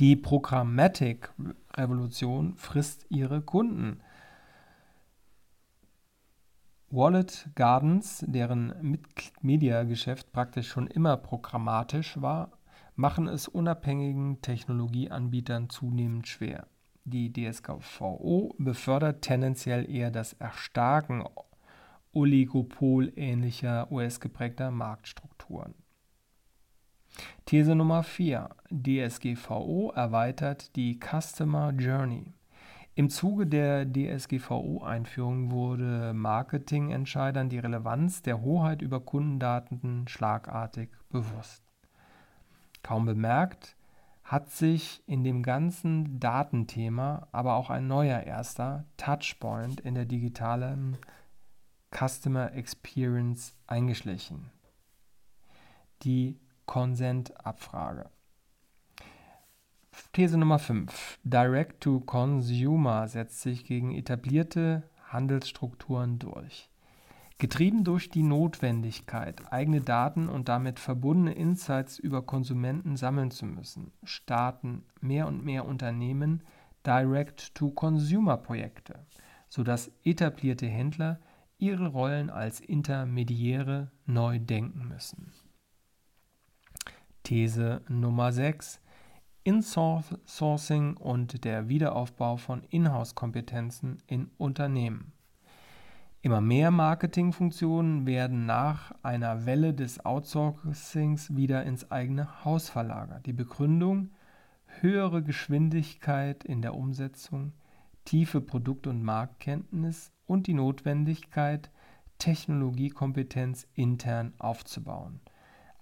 Die 0.00 0.16
Programmatic-Revolution 0.16 2.56
frisst 2.56 3.04
ihre 3.10 3.42
Kunden. 3.42 4.00
Wallet 6.88 7.50
Gardens, 7.54 8.24
deren 8.26 8.98
Media-Geschäft 9.42 10.32
praktisch 10.32 10.68
schon 10.68 10.86
immer 10.86 11.18
programmatisch 11.18 12.22
war, 12.22 12.52
machen 12.96 13.28
es 13.28 13.48
unabhängigen 13.48 14.40
Technologieanbietern 14.40 15.68
zunehmend 15.68 16.26
schwer. 16.26 16.68
Die 17.04 17.32
DSGVO 17.32 18.54
befördert 18.58 19.22
tendenziell 19.22 19.90
eher 19.90 20.10
das 20.10 20.34
Erstarken 20.34 21.24
oligopolähnlicher 22.12 23.90
US-geprägter 23.90 24.70
Marktstrukturen. 24.70 25.74
These 27.44 27.74
Nummer 27.74 28.02
4. 28.02 28.50
DSGVO 28.70 29.92
erweitert 29.94 30.76
die 30.76 30.98
Customer 30.98 31.72
Journey. 31.72 32.34
Im 32.94 33.10
Zuge 33.10 33.46
der 33.46 33.84
DSGVO-Einführung 33.86 35.50
wurde 35.50 36.12
Marketingentscheidern 36.14 37.48
die 37.48 37.58
Relevanz 37.58 38.22
der 38.22 38.42
Hoheit 38.42 38.82
über 38.82 39.00
Kundendaten 39.00 40.06
schlagartig 40.08 40.90
bewusst. 41.08 41.62
Kaum 42.82 43.06
bemerkt, 43.06 43.76
hat 44.24 44.50
sich 44.50 45.02
in 45.06 45.24
dem 45.24 45.42
ganzen 45.42 46.18
Datenthema 46.20 47.28
aber 47.32 47.54
auch 47.54 47.70
ein 47.70 47.86
neuer 47.86 48.20
erster 48.20 48.86
Touchpoint 48.96 49.80
in 49.80 49.94
der 49.94 50.04
digitalen 50.04 50.96
Customer 51.90 52.52
Experience 52.52 53.54
eingeschlichen. 53.66 54.50
Die 56.02 56.40
Consent-Abfrage. 56.66 58.10
These 60.12 60.38
Nummer 60.38 60.58
5. 60.58 61.18
Direct-to-Consumer 61.24 63.08
setzt 63.08 63.42
sich 63.42 63.64
gegen 63.64 63.94
etablierte 63.94 64.88
Handelsstrukturen 65.08 66.18
durch. 66.18 66.71
Getrieben 67.42 67.82
durch 67.82 68.08
die 68.08 68.22
Notwendigkeit, 68.22 69.52
eigene 69.52 69.80
Daten 69.80 70.28
und 70.28 70.48
damit 70.48 70.78
verbundene 70.78 71.32
Insights 71.32 71.98
über 71.98 72.22
Konsumenten 72.22 72.96
sammeln 72.96 73.32
zu 73.32 73.46
müssen, 73.46 73.90
starten 74.04 74.84
mehr 75.00 75.26
und 75.26 75.44
mehr 75.44 75.66
Unternehmen 75.66 76.44
Direct-to-Consumer-Projekte, 76.86 79.04
sodass 79.48 79.90
etablierte 80.04 80.68
Händler 80.68 81.18
ihre 81.58 81.88
Rollen 81.88 82.30
als 82.30 82.60
Intermediäre 82.60 83.90
neu 84.06 84.38
denken 84.38 84.86
müssen. 84.86 85.32
These 87.24 87.82
Nummer 87.88 88.30
6 88.30 88.80
Insourcing 89.42 90.96
und 90.96 91.42
der 91.42 91.68
Wiederaufbau 91.68 92.36
von 92.36 92.62
Inhouse-Kompetenzen 92.62 94.00
in 94.06 94.30
Unternehmen. 94.38 95.12
Immer 96.24 96.40
mehr 96.40 96.70
Marketingfunktionen 96.70 98.06
werden 98.06 98.46
nach 98.46 98.92
einer 99.02 99.44
Welle 99.44 99.74
des 99.74 100.04
Outsourcings 100.06 101.34
wieder 101.34 101.64
ins 101.64 101.90
eigene 101.90 102.44
Haus 102.44 102.68
verlagert. 102.68 103.26
Die 103.26 103.32
Begründung 103.32 104.12
höhere 104.66 105.24
Geschwindigkeit 105.24 106.44
in 106.44 106.62
der 106.62 106.76
Umsetzung, 106.76 107.54
tiefe 108.04 108.40
Produkt- 108.40 108.86
und 108.86 109.02
Marktkenntnis 109.02 110.12
und 110.24 110.46
die 110.46 110.54
Notwendigkeit, 110.54 111.72
Technologiekompetenz 112.18 113.66
intern 113.74 114.32
aufzubauen. 114.38 115.18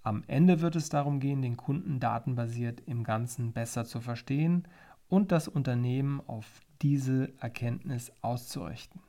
Am 0.03 0.25
Ende 0.27 0.63
wird 0.63 0.75
es 0.75 0.89
darum 0.89 1.21
gehen, 1.21 1.43
den 1.43 1.59
Kunden 1.59 2.01
datenbasiert 2.01 2.81
im 2.87 3.05
Ganzen 3.05 3.53
besser 3.53 3.85
zu 3.85 4.01
verstehen 4.01 4.67
und 5.07 5.33
das 5.33 5.49
Unternehmen 5.49 6.23
auf 6.27 6.63
diese 6.81 7.31
Erkenntnis 7.41 8.11
auszurichten. 8.23 9.03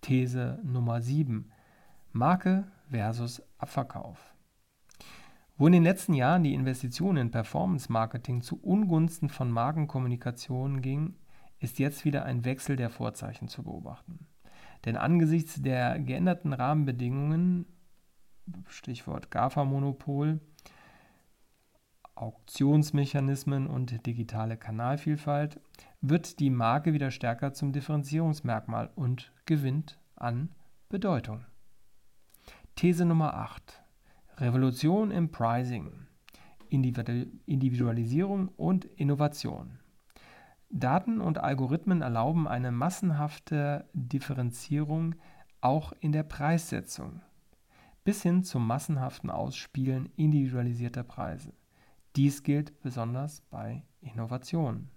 These 0.00 0.58
Nummer 0.62 1.00
7. 1.00 1.50
Marke 2.12 2.64
versus 2.90 3.42
Abverkauf. 3.58 4.34
Wo 5.56 5.66
in 5.66 5.72
den 5.72 5.82
letzten 5.82 6.14
Jahren 6.14 6.44
die 6.44 6.54
Investition 6.54 7.16
in 7.16 7.30
Performance-Marketing 7.30 8.42
zu 8.42 8.60
Ungunsten 8.62 9.28
von 9.28 9.50
Markenkommunikation 9.50 10.80
ging, 10.82 11.16
ist 11.58 11.80
jetzt 11.80 12.04
wieder 12.04 12.24
ein 12.24 12.44
Wechsel 12.44 12.76
der 12.76 12.90
Vorzeichen 12.90 13.48
zu 13.48 13.64
beobachten. 13.64 14.26
Denn 14.84 14.96
angesichts 14.96 15.60
der 15.60 15.98
geänderten 15.98 16.52
Rahmenbedingungen, 16.52 17.66
Stichwort 18.68 19.30
GAFA-Monopol, 19.30 20.40
Auktionsmechanismen 22.14 23.66
und 23.66 24.06
digitale 24.06 24.56
Kanalvielfalt, 24.56 25.60
wird 26.00 26.38
die 26.38 26.50
Marke 26.50 26.92
wieder 26.92 27.10
stärker 27.10 27.52
zum 27.52 27.72
Differenzierungsmerkmal 27.72 28.90
und 28.94 29.32
gewinnt 29.46 29.98
an 30.14 30.50
Bedeutung. 30.88 31.44
These 32.76 33.04
Nummer 33.04 33.34
8. 33.34 33.82
Revolution 34.36 35.10
im 35.10 35.30
Pricing, 35.32 36.06
Individualisierung 36.68 38.48
und 38.56 38.84
Innovation. 38.84 39.80
Daten 40.70 41.20
und 41.20 41.38
Algorithmen 41.38 42.02
erlauben 42.02 42.46
eine 42.46 42.70
massenhafte 42.70 43.88
Differenzierung 43.94 45.14
auch 45.60 45.92
in 46.00 46.12
der 46.12 46.22
Preissetzung, 46.22 47.22
bis 48.04 48.22
hin 48.22 48.44
zum 48.44 48.66
massenhaften 48.66 49.30
Ausspielen 49.30 50.10
individualisierter 50.16 51.02
Preise. 51.02 51.52
Dies 52.14 52.42
gilt 52.42 52.80
besonders 52.80 53.40
bei 53.50 53.82
Innovationen. 54.00 54.90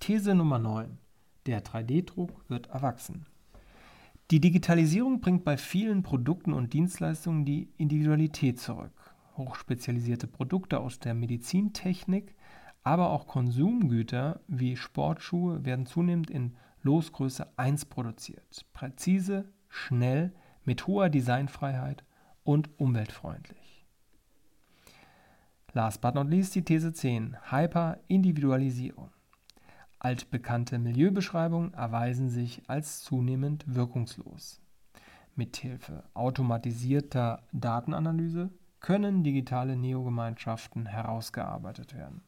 These 0.00 0.34
Nummer 0.34 0.58
9. 0.58 0.98
Der 1.46 1.64
3D-Druck 1.64 2.48
wird 2.48 2.68
erwachsen. 2.68 3.26
Die 4.30 4.40
Digitalisierung 4.40 5.20
bringt 5.20 5.44
bei 5.44 5.56
vielen 5.56 6.02
Produkten 6.02 6.52
und 6.52 6.72
Dienstleistungen 6.72 7.44
die 7.44 7.68
Individualität 7.76 8.58
zurück. 8.60 9.14
Hochspezialisierte 9.36 10.26
Produkte 10.26 10.80
aus 10.80 10.98
der 10.98 11.14
Medizintechnik 11.14 12.34
aber 12.86 13.10
auch 13.10 13.26
Konsumgüter 13.26 14.38
wie 14.46 14.76
Sportschuhe 14.76 15.64
werden 15.64 15.86
zunehmend 15.86 16.30
in 16.30 16.54
Losgröße 16.82 17.58
1 17.58 17.86
produziert. 17.86 18.64
Präzise, 18.74 19.52
schnell, 19.68 20.32
mit 20.64 20.86
hoher 20.86 21.10
Designfreiheit 21.10 22.04
und 22.44 22.70
umweltfreundlich. 22.78 23.84
Last 25.72 26.00
but 26.00 26.14
not 26.14 26.30
least 26.30 26.54
die 26.54 26.62
These 26.62 26.92
10. 26.92 27.36
Hyper-Individualisierung. 27.50 29.10
Altbekannte 30.06 30.78
Milieubeschreibungen 30.78 31.74
erweisen 31.74 32.30
sich 32.30 32.62
als 32.68 33.02
zunehmend 33.02 33.64
wirkungslos. 33.66 34.60
Mithilfe 35.34 36.04
automatisierter 36.14 37.42
Datenanalyse 37.50 38.50
können 38.78 39.24
digitale 39.24 39.74
Neogemeinschaften 39.74 40.86
herausgearbeitet 40.86 41.96
werden. 41.96 42.22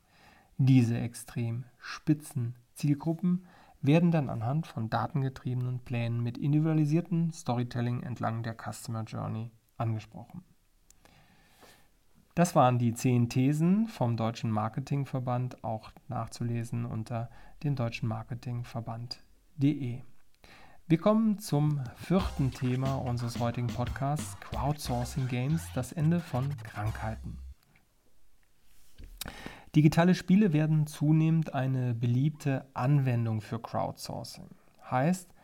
Diese 0.56 0.98
extrem 0.98 1.66
spitzen 1.78 2.56
Zielgruppen 2.74 3.46
werden 3.80 4.10
dann 4.10 4.28
anhand 4.28 4.66
von 4.66 4.90
datengetriebenen 4.90 5.78
Plänen 5.78 6.20
mit 6.20 6.36
individualisiertem 6.36 7.32
Storytelling 7.32 8.02
entlang 8.02 8.42
der 8.42 8.56
Customer 8.56 9.04
Journey 9.04 9.52
angesprochen. 9.76 10.42
Das 12.38 12.54
waren 12.54 12.78
die 12.78 12.94
zehn 12.94 13.28
Thesen 13.28 13.88
vom 13.88 14.16
Deutschen 14.16 14.52
Marketingverband, 14.52 15.64
auch 15.64 15.90
nachzulesen 16.06 16.84
unter 16.84 17.30
dem 17.64 17.74
deutschen 17.74 18.08
Marketingverband.de. 18.08 20.02
Wir 20.86 20.98
kommen 20.98 21.40
zum 21.40 21.80
vierten 21.96 22.52
Thema 22.52 22.94
unseres 22.94 23.40
heutigen 23.40 23.66
Podcasts, 23.66 24.38
Crowdsourcing 24.38 25.26
Games, 25.26 25.66
das 25.74 25.90
Ende 25.90 26.20
von 26.20 26.56
Krankheiten. 26.58 27.38
Digitale 29.74 30.14
Spiele 30.14 30.52
werden 30.52 30.86
zunehmend 30.86 31.54
eine 31.54 31.92
beliebte 31.92 32.66
Anwendung 32.72 33.40
für 33.40 33.58
Crowdsourcing. 33.58 34.46
Heißt, 34.88 35.34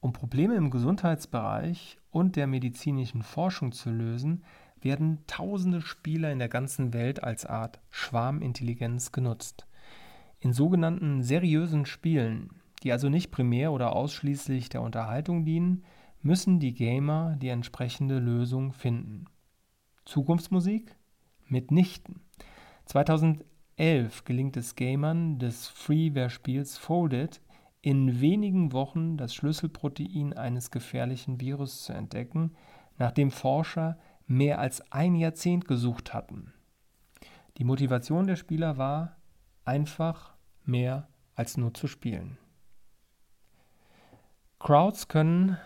um 0.00 0.12
Probleme 0.12 0.56
im 0.56 0.70
Gesundheitsbereich 0.70 1.96
und 2.10 2.36
der 2.36 2.46
medizinischen 2.46 3.22
Forschung 3.22 3.72
zu 3.72 3.88
lösen, 3.88 4.44
werden 4.84 5.18
tausende 5.26 5.80
Spieler 5.80 6.32
in 6.32 6.38
der 6.38 6.48
ganzen 6.48 6.92
Welt 6.92 7.22
als 7.22 7.46
Art 7.46 7.80
Schwarmintelligenz 7.90 9.12
genutzt. 9.12 9.66
In 10.40 10.52
sogenannten 10.52 11.22
seriösen 11.22 11.86
Spielen, 11.86 12.50
die 12.82 12.92
also 12.92 13.08
nicht 13.08 13.30
primär 13.30 13.72
oder 13.72 13.94
ausschließlich 13.94 14.68
der 14.68 14.82
Unterhaltung 14.82 15.44
dienen, 15.44 15.84
müssen 16.20 16.60
die 16.60 16.74
Gamer 16.74 17.36
die 17.36 17.48
entsprechende 17.48 18.18
Lösung 18.18 18.72
finden. 18.72 19.26
Zukunftsmusik? 20.04 20.96
Mitnichten. 21.48 22.20
2011 22.86 23.46
2011 23.82 24.24
gelingt 24.24 24.56
es 24.56 24.76
Gamern 24.76 25.38
des 25.38 25.66
Freeware-Spiels 25.66 26.78
Folded, 26.78 27.40
in 27.80 28.20
wenigen 28.20 28.72
Wochen 28.72 29.16
das 29.16 29.34
Schlüsselprotein 29.34 30.34
eines 30.34 30.70
gefährlichen 30.70 31.40
Virus 31.40 31.82
zu 31.82 31.92
entdecken, 31.92 32.52
nachdem 32.98 33.30
Forscher 33.30 33.98
mehr 34.32 34.58
als 34.58 34.80
ein 34.90 35.14
Jahrzehnt 35.14 35.68
gesucht 35.68 36.14
hatten. 36.14 36.52
Die 37.58 37.64
Motivation 37.64 38.26
der 38.26 38.36
Spieler 38.36 38.78
war 38.78 39.16
einfach 39.64 40.32
mehr 40.64 41.08
als 41.34 41.56
nur 41.56 41.74
zu 41.74 41.86
spielen. 41.86 42.38
Crowds 44.58 45.08
können 45.08 45.58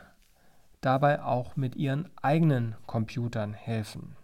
dabei 0.81 1.23
auch 1.23 1.57
mit 1.57 1.77
ihren 1.77 2.09
eigenen 2.17 2.75
Computern 2.87 3.53
helfen. 3.53 4.17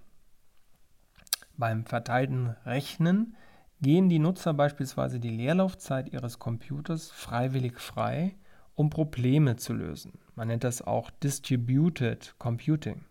Beim 1.56 1.86
verteilten 1.86 2.48
Rechnen 2.64 3.36
gehen 3.80 4.08
die 4.08 4.18
Nutzer 4.18 4.54
beispielsweise 4.54 5.20
die 5.20 5.30
Leerlaufzeit 5.30 6.12
ihres 6.12 6.38
Computers 6.38 7.10
freiwillig 7.10 7.78
frei, 7.78 8.36
um 8.74 8.90
Probleme 8.90 9.56
zu 9.56 9.72
lösen. 9.72 10.18
Man 10.34 10.48
nennt 10.48 10.64
das 10.64 10.82
auch 10.82 11.10
Distributed 11.10 12.34
Computing. 12.38 13.04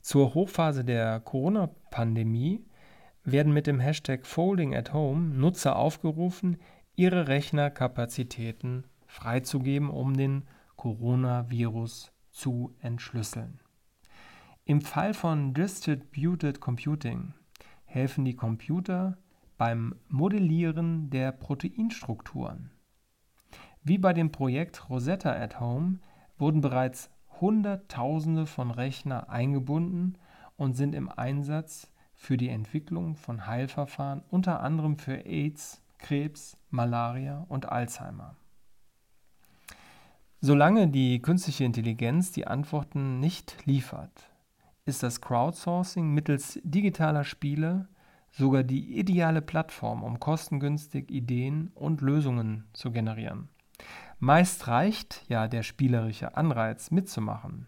Zur 0.00 0.34
Hochphase 0.34 0.84
der 0.84 1.20
Corona-Pandemie 1.20 2.64
werden 3.24 3.52
mit 3.52 3.66
dem 3.66 3.80
Hashtag 3.80 4.26
Folding 4.26 4.74
at 4.74 4.92
Home 4.92 5.34
Nutzer 5.34 5.76
aufgerufen, 5.76 6.56
ihre 6.96 7.28
Rechnerkapazitäten 7.28 8.86
freizugeben, 9.06 9.90
um 9.90 10.16
den 10.16 10.44
Coronavirus 10.76 12.12
zu 12.30 12.74
entschlüsseln. 12.80 13.60
Im 14.64 14.80
Fall 14.80 15.14
von 15.14 15.52
Distributed 15.52 16.60
Computing 16.60 17.34
helfen 17.84 18.24
die 18.24 18.36
Computer 18.36 19.18
beim 19.58 19.96
Modellieren 20.08 21.10
der 21.10 21.32
Proteinstrukturen. 21.32 22.70
Wie 23.82 23.98
bei 23.98 24.12
dem 24.12 24.32
Projekt 24.32 24.88
Rosetta 24.88 25.32
at 25.32 25.60
Home 25.60 25.98
wurden 26.38 26.60
bereits 26.60 27.10
Hunderttausende 27.40 28.46
von 28.46 28.70
Rechner 28.70 29.30
eingebunden 29.30 30.18
und 30.56 30.74
sind 30.74 30.94
im 30.94 31.08
Einsatz 31.08 31.90
für 32.14 32.36
die 32.36 32.50
Entwicklung 32.50 33.16
von 33.16 33.46
Heilverfahren, 33.46 34.22
unter 34.28 34.60
anderem 34.60 34.98
für 34.98 35.24
AIDS, 35.24 35.82
Krebs, 35.98 36.56
Malaria 36.70 37.46
und 37.48 37.68
Alzheimer. 37.70 38.36
Solange 40.42 40.88
die 40.88 41.20
künstliche 41.20 41.64
Intelligenz 41.64 42.32
die 42.32 42.46
Antworten 42.46 43.20
nicht 43.20 43.66
liefert, 43.66 44.30
ist 44.86 45.02
das 45.02 45.20
Crowdsourcing 45.20 46.12
mittels 46.12 46.58
digitaler 46.64 47.24
Spiele 47.24 47.88
sogar 48.30 48.62
die 48.62 48.98
ideale 48.98 49.42
Plattform, 49.42 50.02
um 50.02 50.18
kostengünstig 50.18 51.10
Ideen 51.10 51.70
und 51.74 52.00
Lösungen 52.00 52.64
zu 52.72 52.90
generieren. 52.90 53.48
Meist 54.18 54.68
reicht 54.68 55.24
ja 55.28 55.48
der 55.48 55.62
spielerische 55.62 56.36
Anreiz 56.36 56.90
mitzumachen. 56.90 57.66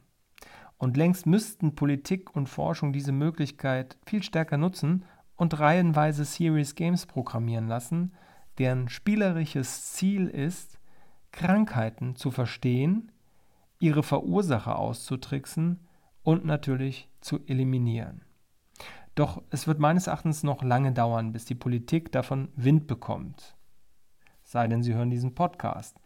Und 0.76 0.96
längst 0.96 1.26
müssten 1.26 1.74
Politik 1.74 2.34
und 2.36 2.48
Forschung 2.48 2.92
diese 2.92 3.12
Möglichkeit 3.12 3.96
viel 4.04 4.22
stärker 4.22 4.58
nutzen 4.58 5.04
und 5.36 5.58
reihenweise 5.58 6.24
Serious 6.24 6.74
Games 6.74 7.06
programmieren 7.06 7.68
lassen, 7.68 8.12
deren 8.58 8.88
spielerisches 8.88 9.92
Ziel 9.92 10.26
ist, 10.26 10.78
Krankheiten 11.30 12.16
zu 12.16 12.30
verstehen, 12.30 13.10
ihre 13.78 14.02
Verursacher 14.02 14.78
auszutricksen 14.78 15.80
und 16.22 16.44
natürlich 16.44 17.08
zu 17.20 17.40
eliminieren. 17.46 18.24
Doch 19.14 19.42
es 19.50 19.66
wird 19.66 19.78
meines 19.78 20.06
Erachtens 20.06 20.42
noch 20.42 20.62
lange 20.62 20.92
dauern, 20.92 21.32
bis 21.32 21.44
die 21.44 21.54
Politik 21.54 22.12
davon 22.12 22.48
Wind 22.56 22.86
bekommt. 22.86 23.56
Sei 24.42 24.66
denn, 24.68 24.82
Sie 24.82 24.94
hören 24.94 25.10
diesen 25.10 25.34
Podcast. 25.34 26.00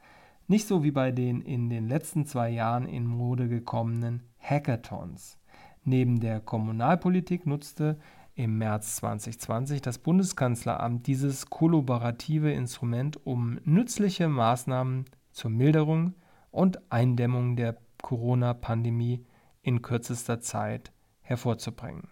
Nicht 0.49 0.69
so 0.69 0.85
wie 0.85 0.93
bei 0.93 1.11
den 1.11 1.41
in 1.41 1.69
den 1.71 1.89
letzten 1.89 2.25
zwei 2.25 2.51
Jahren 2.51 2.87
in 2.87 3.05
Mode 3.05 3.49
gekommenen 3.49 4.23
Hackathons. 4.39 5.39
Neben 5.83 6.21
der 6.21 6.41
Kommunalpolitik 6.41 7.47
nutzte 7.47 7.99
im 8.35 8.59
März 8.59 8.97
2020 8.97 9.83
das 9.83 9.99
Bundeskanzleramt 9.99 11.07
dieses 11.07 11.51
kollaborative 11.51 12.53
Instrument, 12.53 13.19
um 13.27 13.59
nützliche 13.65 14.29
Maßnahmen 14.29 15.07
zur 15.33 15.51
Milderung 15.51 16.15
und 16.51 16.93
Eindämmung 16.93 17.57
der 17.57 17.79
Corona-Pandemie 18.03 19.25
in 19.63 19.83
kürzester 19.83 20.41
Zeit 20.41 20.93
hervorzubringen. 21.23 22.09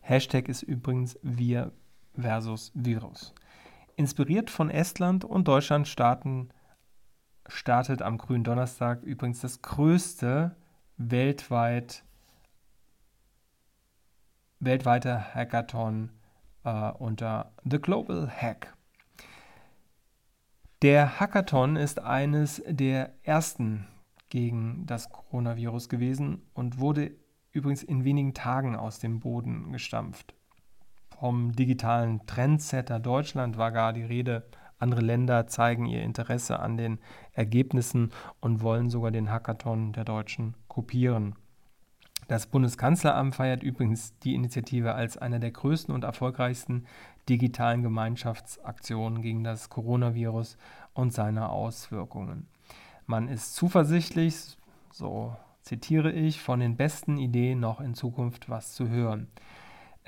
Hashtag 0.00 0.48
ist 0.48 0.62
übrigens 0.62 1.18
wir 1.22 1.72
versus 2.14 2.72
Virus. 2.74 3.34
Inspiriert 3.98 4.48
von 4.48 4.70
Estland 4.70 5.24
und 5.24 5.48
Deutschland 5.48 5.88
starten, 5.88 6.50
startet 7.48 8.00
am 8.00 8.16
grünen 8.16 8.44
Donnerstag 8.44 9.02
übrigens 9.02 9.40
das 9.40 9.60
größte 9.60 10.54
weltweit, 10.98 12.04
weltweite 14.60 15.34
Hackathon 15.34 16.12
äh, 16.62 16.92
unter 16.92 17.50
The 17.68 17.80
Global 17.80 18.30
Hack. 18.30 18.72
Der 20.82 21.18
Hackathon 21.18 21.74
ist 21.74 21.98
eines 22.00 22.62
der 22.68 23.14
ersten 23.24 23.88
gegen 24.28 24.86
das 24.86 25.10
Coronavirus 25.10 25.88
gewesen 25.88 26.48
und 26.54 26.78
wurde 26.78 27.16
übrigens 27.50 27.82
in 27.82 28.04
wenigen 28.04 28.32
Tagen 28.32 28.76
aus 28.76 29.00
dem 29.00 29.18
Boden 29.18 29.72
gestampft. 29.72 30.37
Vom 31.18 31.50
digitalen 31.52 32.24
Trendsetter 32.26 33.00
Deutschland 33.00 33.56
war 33.56 33.72
gar 33.72 33.92
die 33.92 34.04
Rede. 34.04 34.44
Andere 34.78 35.00
Länder 35.00 35.48
zeigen 35.48 35.86
ihr 35.86 36.02
Interesse 36.02 36.60
an 36.60 36.76
den 36.76 37.00
Ergebnissen 37.32 38.12
und 38.40 38.62
wollen 38.62 38.88
sogar 38.88 39.10
den 39.10 39.32
Hackathon 39.32 39.92
der 39.92 40.04
Deutschen 40.04 40.54
kopieren. 40.68 41.34
Das 42.28 42.46
Bundeskanzleramt 42.46 43.34
feiert 43.34 43.64
übrigens 43.64 44.16
die 44.20 44.34
Initiative 44.34 44.94
als 44.94 45.16
einer 45.16 45.40
der 45.40 45.50
größten 45.50 45.92
und 45.92 46.04
erfolgreichsten 46.04 46.86
digitalen 47.28 47.82
Gemeinschaftsaktionen 47.82 49.20
gegen 49.20 49.42
das 49.42 49.70
Coronavirus 49.70 50.56
und 50.94 51.12
seine 51.12 51.48
Auswirkungen. 51.48 52.46
Man 53.06 53.26
ist 53.26 53.56
zuversichtlich, 53.56 54.56
so 54.92 55.34
zitiere 55.62 56.12
ich, 56.12 56.40
von 56.40 56.60
den 56.60 56.76
besten 56.76 57.18
Ideen 57.18 57.58
noch 57.58 57.80
in 57.80 57.94
Zukunft 57.94 58.48
was 58.48 58.72
zu 58.72 58.88
hören. 58.88 59.28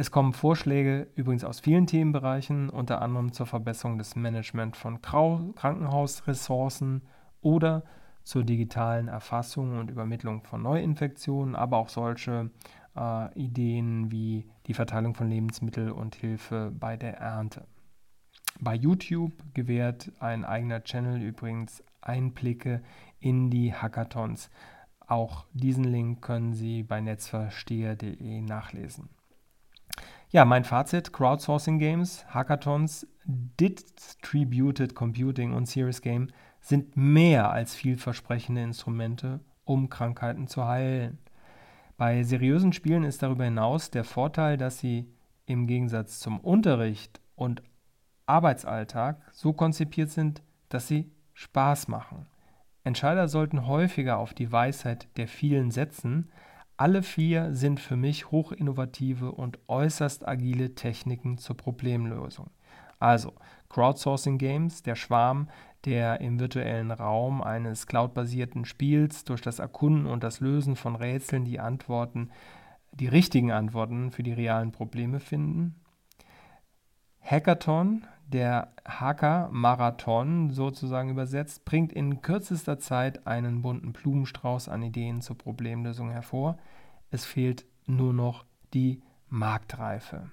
Es 0.01 0.11
kommen 0.11 0.33
Vorschläge 0.33 1.09
übrigens 1.15 1.45
aus 1.45 1.61
vielen 1.61 1.87
Themenbereichen, 1.87 2.71
unter 2.71 3.03
anderem 3.03 3.35
zur 3.35 3.45
Verbesserung 3.45 3.99
des 3.99 4.17
Management 4.17 4.75
von 4.75 5.03
Krankenhausressourcen 5.03 7.03
oder 7.43 7.83
zur 8.25 8.43
digitalen 8.43 9.09
Erfassung 9.09 9.79
und 9.79 9.91
Übermittlung 9.91 10.43
von 10.45 10.63
Neuinfektionen, 10.63 11.55
aber 11.55 11.77
auch 11.77 11.91
solche 11.91 12.49
äh, 12.97 13.39
Ideen 13.39 14.11
wie 14.11 14.47
die 14.69 14.73
Verteilung 14.73 15.15
von 15.15 15.29
Lebensmitteln 15.29 15.93
und 15.93 16.15
Hilfe 16.15 16.73
bei 16.75 16.97
der 16.97 17.19
Ernte. 17.19 17.67
Bei 18.59 18.75
YouTube 18.75 19.35
gewährt 19.53 20.11
ein 20.19 20.47
eigener 20.47 20.83
Channel 20.83 21.21
übrigens 21.21 21.85
Einblicke 22.01 22.83
in 23.19 23.51
die 23.51 23.75
Hackathons. 23.75 24.49
Auch 25.07 25.45
diesen 25.53 25.85
Link 25.85 26.23
können 26.23 26.55
Sie 26.55 26.85
bei 26.85 27.03
netzversteher.de 27.03 28.41
nachlesen. 28.41 29.11
Ja, 30.33 30.45
mein 30.45 30.63
Fazit: 30.63 31.13
Crowdsourcing 31.13 31.81
Games, 31.81 32.25
Hackathons, 32.33 33.05
Distributed 33.25 34.95
Computing 34.95 35.53
und 35.55 35.67
Serious 35.67 36.03
Game 36.03 36.29
sind 36.61 36.97
mehr 36.97 37.51
als 37.51 37.75
vielversprechende 37.75 38.63
Instrumente, 38.63 39.41
um 39.65 39.89
Krankheiten 39.89 40.47
zu 40.47 40.69
heilen. 40.69 41.19
Bei 41.97 42.23
seriösen 42.23 42.73
Spielen 42.73 43.03
ist 43.03 43.25
darüber 43.25 43.45
hinaus 43.45 43.91
der 43.91 44.05
Vorteil, 44.05 44.57
dass 44.57 44.79
sie 44.79 45.13
im 45.47 45.67
Gegensatz 45.67 46.21
zum 46.21 46.39
Unterricht 46.39 47.21
und 47.35 47.65
Arbeitsalltag 48.27 49.21
so 49.33 49.53
konzipiert 49.53 50.11
sind, 50.11 50.43
dass 50.69 50.87
sie 50.87 51.11
Spaß 51.35 51.89
machen. 51.89 52.27
Entscheider 52.85 53.27
sollten 53.27 53.67
häufiger 53.67 54.19
auf 54.19 54.33
die 54.33 54.53
Weisheit 54.53 55.09
der 55.17 55.27
vielen 55.27 55.73
setzen, 55.73 56.31
alle 56.81 57.03
vier 57.03 57.53
sind 57.53 57.79
für 57.79 57.97
mich 57.97 58.31
hochinnovative 58.31 59.33
und 59.33 59.59
äußerst 59.69 60.27
agile 60.27 60.75
Techniken 60.75 61.37
zur 61.37 61.55
Problemlösung. 61.55 62.49
Also 62.99 63.35
Crowdsourcing 63.69 64.39
Games, 64.39 64.83
der 64.83 64.95
Schwarm, 64.95 65.51
der 65.85 66.23
im 66.23 66.41
virtuellen 66.41 66.91
Raum 66.91 67.43
eines 67.43 67.87
cloudbasierten 67.87 68.65
Spiels 68.65 69.25
durch 69.25 69.43
das 69.43 69.59
Erkunden 69.59 70.07
und 70.07 70.25
das 70.25 70.41
Lösen 70.41 70.75
von 70.75 70.97
Rätseln 70.97 71.45
die 71.45 71.61
Antworten, 71.61 72.31
die 72.93 73.09
richtigen 73.09 73.53
Antworten 73.53 74.11
für 74.11 74.23
die 74.23 74.33
realen 74.33 74.73
Probleme 74.73 75.21
finden. 75.21 75.75
Hackathon, 77.21 78.07
der 78.33 78.73
Hacker-Marathon 78.87 80.51
sozusagen 80.51 81.11
übersetzt, 81.11 81.65
bringt 81.65 81.93
in 81.93 82.23
kürzester 82.23 82.79
Zeit 82.79 83.27
einen 83.27 83.63
bunten 83.63 83.93
Blumenstrauß 83.93 84.69
an 84.69 84.83
Ideen 84.83 85.21
zur 85.21 85.37
Problemlösung 85.37 86.11
hervor. 86.11 86.57
Es 87.11 87.25
fehlt 87.25 87.67
nur 87.87 88.13
noch 88.13 88.45
die 88.73 89.03
Marktreife. 89.29 90.31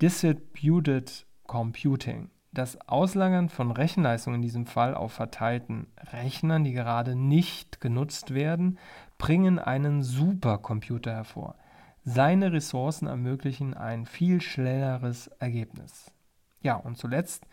Distributed 0.00 1.26
Computing. 1.46 2.30
Das 2.52 2.80
Auslagern 2.88 3.48
von 3.48 3.70
Rechenleistung 3.70 4.34
in 4.34 4.42
diesem 4.42 4.66
Fall 4.66 4.94
auf 4.94 5.12
verteilten 5.12 5.86
Rechnern, 6.12 6.64
die 6.64 6.72
gerade 6.72 7.14
nicht 7.14 7.80
genutzt 7.80 8.34
werden, 8.34 8.78
bringen 9.18 9.58
einen 9.58 10.02
Supercomputer 10.02 11.12
hervor. 11.12 11.54
Seine 12.02 12.52
Ressourcen 12.52 13.06
ermöglichen 13.06 13.74
ein 13.74 14.06
viel 14.06 14.40
schnelleres 14.40 15.28
Ergebnis. 15.38 16.10
Ja, 16.62 16.76
und 16.76 16.96
zuletzt 16.96 17.46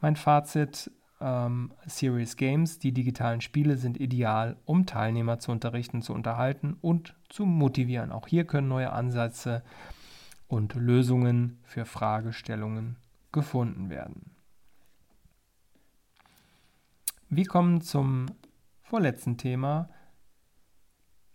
mein 0.00 0.16
Fazit. 0.16 0.90
Ähm, 1.22 1.72
Serious 1.84 2.36
Games, 2.36 2.78
die 2.78 2.92
digitalen 2.92 3.42
Spiele 3.42 3.76
sind 3.76 4.00
ideal, 4.00 4.56
um 4.64 4.86
Teilnehmer 4.86 5.38
zu 5.38 5.52
unterrichten, 5.52 6.00
zu 6.00 6.14
unterhalten 6.14 6.78
und 6.80 7.14
zu 7.28 7.44
motivieren. 7.44 8.10
Auch 8.10 8.26
hier 8.26 8.46
können 8.46 8.68
neue 8.68 8.90
Ansätze 8.90 9.62
und 10.48 10.74
Lösungen 10.74 11.58
für 11.62 11.84
Fragestellungen 11.84 12.96
gefunden 13.32 13.90
werden. 13.90 14.34
Wir 17.28 17.46
kommen 17.46 17.80
zum 17.80 18.26
vorletzten 18.82 19.36
Thema. 19.36 19.88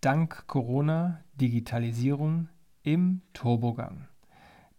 Dank 0.01 0.45
Corona 0.47 1.23
Digitalisierung 1.35 2.49
im 2.83 3.21
Turbogang. 3.33 4.07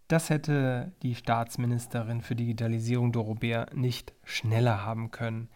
Das 0.07 0.29
hätte 0.29 0.93
die 1.01 1.15
Staatsministerin 1.15 2.21
für 2.21 2.35
Digitalisierung 2.35 3.11
Dorobert 3.11 3.75
nicht 3.75 4.13
schneller 4.23 4.85
haben 4.85 5.11
können. 5.11 5.49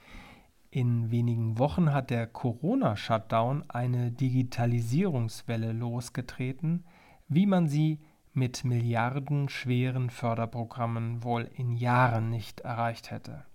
In 0.72 1.10
wenigen 1.10 1.58
Wochen 1.58 1.94
hat 1.94 2.10
der 2.10 2.28
Corona-Shutdown 2.28 3.70
eine 3.70 4.12
Digitalisierungswelle 4.12 5.72
losgetreten, 5.72 6.84
wie 7.30 7.46
man 7.46 7.68
sie 7.68 8.00
mit 8.34 8.64
milliardenschweren 8.66 10.10
Förderprogrammen 10.10 11.24
wohl 11.24 11.50
in 11.56 11.72
Jahren 11.72 12.30
nicht 12.30 12.62
erreicht 12.62 13.12
hätte. 13.12 13.46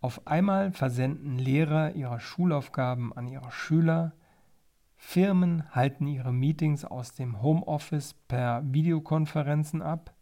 Auf 0.00 0.26
einmal 0.26 0.72
versenden 0.72 1.38
Lehrer 1.38 1.94
ihre 1.94 2.20
Schulaufgaben 2.20 3.12
an 3.12 3.26
ihre 3.26 3.50
Schüler, 3.50 4.12
Firmen 5.00 5.74
halten 5.74 6.06
ihre 6.08 6.32
Meetings 6.32 6.84
aus 6.84 7.14
dem 7.14 7.40
Homeoffice 7.40 8.14
per 8.26 8.62
Videokonferenzen 8.64 9.80
ab. 9.80 10.12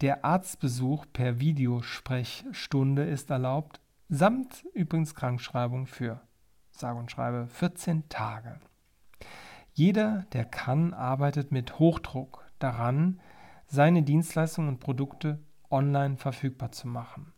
Der 0.00 0.24
Arztbesuch 0.24 1.04
per 1.12 1.38
Videosprechstunde 1.38 3.04
ist 3.04 3.30
erlaubt, 3.30 3.80
samt 4.08 4.64
übrigens 4.74 5.14
Krankschreibung 5.14 5.86
für, 5.86 6.20
sage 6.70 6.98
und 6.98 7.10
schreibe, 7.10 7.46
14 7.48 8.08
Tage. 8.08 8.58
Jeder, 9.74 10.24
der 10.32 10.46
kann, 10.46 10.94
arbeitet 10.94 11.52
mit 11.52 11.78
Hochdruck 11.78 12.50
daran, 12.58 13.20
seine 13.66 14.02
Dienstleistungen 14.02 14.70
und 14.70 14.80
Produkte 14.80 15.38
online 15.70 16.16
verfügbar 16.16 16.72
zu 16.72 16.88
machen. 16.88 17.32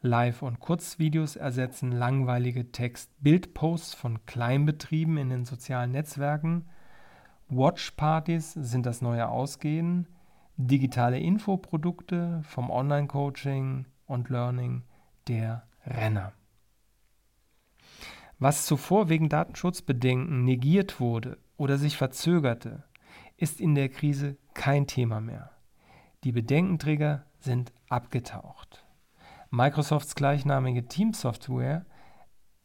Live- 0.00 0.42
und 0.42 0.60
Kurzvideos 0.60 1.34
ersetzen 1.34 1.90
langweilige 1.90 2.70
Text-Bild-Posts 2.70 3.94
von 3.94 4.24
Kleinbetrieben 4.26 5.16
in 5.16 5.28
den 5.28 5.44
sozialen 5.44 5.90
Netzwerken. 5.90 6.68
Watchpartys 7.48 8.52
sind 8.52 8.86
das 8.86 9.02
neue 9.02 9.28
Ausgehen. 9.28 10.06
Digitale 10.56 11.18
Infoprodukte 11.18 12.42
vom 12.44 12.70
Online-Coaching 12.70 13.86
und 14.06 14.28
Learning 14.28 14.84
der 15.26 15.66
Renner. 15.84 16.32
Was 18.38 18.66
zuvor 18.66 19.08
wegen 19.08 19.28
Datenschutzbedenken 19.28 20.44
negiert 20.44 21.00
wurde 21.00 21.38
oder 21.56 21.76
sich 21.76 21.96
verzögerte, 21.96 22.84
ist 23.36 23.60
in 23.60 23.74
der 23.74 23.88
Krise 23.88 24.36
kein 24.54 24.86
Thema 24.86 25.20
mehr. 25.20 25.50
Die 26.22 26.32
Bedenkenträger 26.32 27.24
sind 27.40 27.72
abgetaucht. 27.88 28.84
Microsofts 29.50 30.14
gleichnamige 30.14 30.88
Teamsoftware 30.88 31.86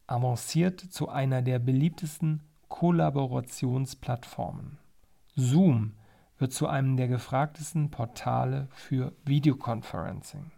avanciert 0.05 0.81
zu 0.81 1.07
einer 1.07 1.41
der 1.41 1.59
beliebtesten 1.59 2.43
Kollaborationsplattformen. 2.67 4.79
Zoom 5.33 5.93
wird 6.37 6.51
zu 6.51 6.67
einem 6.67 6.97
der 6.97 7.07
gefragtesten 7.07 7.89
Portale 7.89 8.67
für 8.71 9.13
Videoconferencing. 9.23 10.51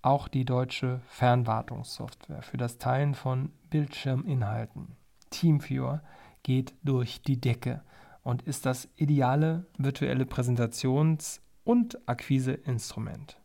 Auch 0.00 0.28
die 0.28 0.46
deutsche 0.46 1.02
Fernwartungssoftware 1.08 2.40
für 2.40 2.56
das 2.56 2.78
Teilen 2.78 3.14
von 3.14 3.52
Bildschirminhalten, 3.68 4.96
TeamViewer, 5.28 6.00
geht 6.42 6.72
durch 6.82 7.20
die 7.20 7.38
Decke 7.38 7.82
und 8.22 8.40
ist 8.40 8.64
das 8.64 8.88
ideale 8.96 9.66
virtuelle 9.76 10.24
Präsentations- 10.24 11.42
und 11.64 11.98
Akquiseinstrument. 12.08 13.41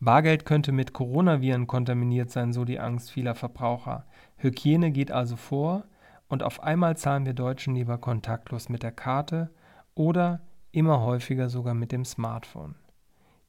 Bargeld 0.00 0.44
könnte 0.44 0.70
mit 0.70 0.92
Coronaviren 0.92 1.66
kontaminiert 1.66 2.30
sein, 2.30 2.52
so 2.52 2.64
die 2.64 2.78
Angst 2.78 3.10
vieler 3.10 3.34
Verbraucher. 3.34 4.06
Hygiene 4.36 4.92
geht 4.92 5.10
also 5.10 5.36
vor 5.36 5.84
und 6.28 6.42
auf 6.42 6.62
einmal 6.62 6.96
zahlen 6.96 7.26
wir 7.26 7.34
Deutschen 7.34 7.74
lieber 7.74 7.98
kontaktlos 7.98 8.68
mit 8.68 8.82
der 8.82 8.92
Karte 8.92 9.50
oder 9.94 10.40
immer 10.70 11.00
häufiger 11.00 11.48
sogar 11.48 11.74
mit 11.74 11.90
dem 11.90 12.04
Smartphone. 12.04 12.76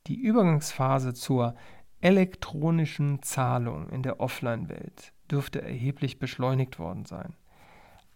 Die 0.08 0.20
Übergangsphase 0.20 1.14
zur 1.14 1.54
elektronischen 2.02 3.22
Zahlung 3.22 3.90
in 3.90 4.02
der 4.02 4.20
Offline-Welt 4.20 5.14
dürfte 5.30 5.62
erheblich 5.62 6.18
beschleunigt 6.18 6.80
worden 6.80 7.06
sein. 7.06 7.36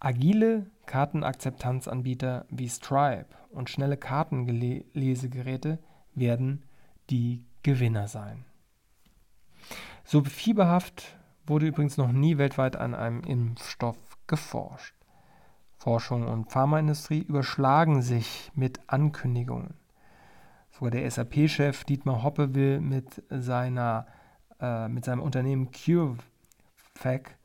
Agile 0.00 0.66
Kartenakzeptanzanbieter 0.86 2.46
wie 2.50 2.68
Stripe 2.68 3.26
und 3.50 3.70
schnelle 3.70 3.96
Kartenlesegeräte 3.96 5.78
werden 6.14 6.64
die 7.10 7.44
Gewinner 7.64 8.06
sein. 8.06 8.44
So 10.04 10.22
fieberhaft 10.22 11.16
wurde 11.46 11.66
übrigens 11.66 11.96
noch 11.96 12.12
nie 12.12 12.38
weltweit 12.38 12.76
an 12.76 12.94
einem 12.94 13.22
Impfstoff 13.22 13.96
geforscht. 14.26 14.94
Forschung 15.76 16.26
und 16.26 16.52
Pharmaindustrie 16.52 17.20
überschlagen 17.22 18.00
sich 18.00 18.52
mit 18.54 18.80
Ankündigungen. 18.86 19.74
Sogar 20.70 20.90
der 20.90 21.10
SAP-Chef 21.10 21.84
Dietmar 21.84 22.22
Hoppe 22.22 22.54
will 22.54 22.80
mit, 22.80 23.22
seiner, 23.30 24.06
äh, 24.60 24.88
mit 24.88 25.04
seinem 25.04 25.20
Unternehmen 25.20 25.70
CureVac 25.70 27.36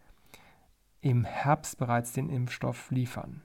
im 1.01 1.23
Herbst 1.25 1.77
bereits 1.77 2.11
den 2.11 2.29
Impfstoff 2.29 2.91
liefern. 2.91 3.41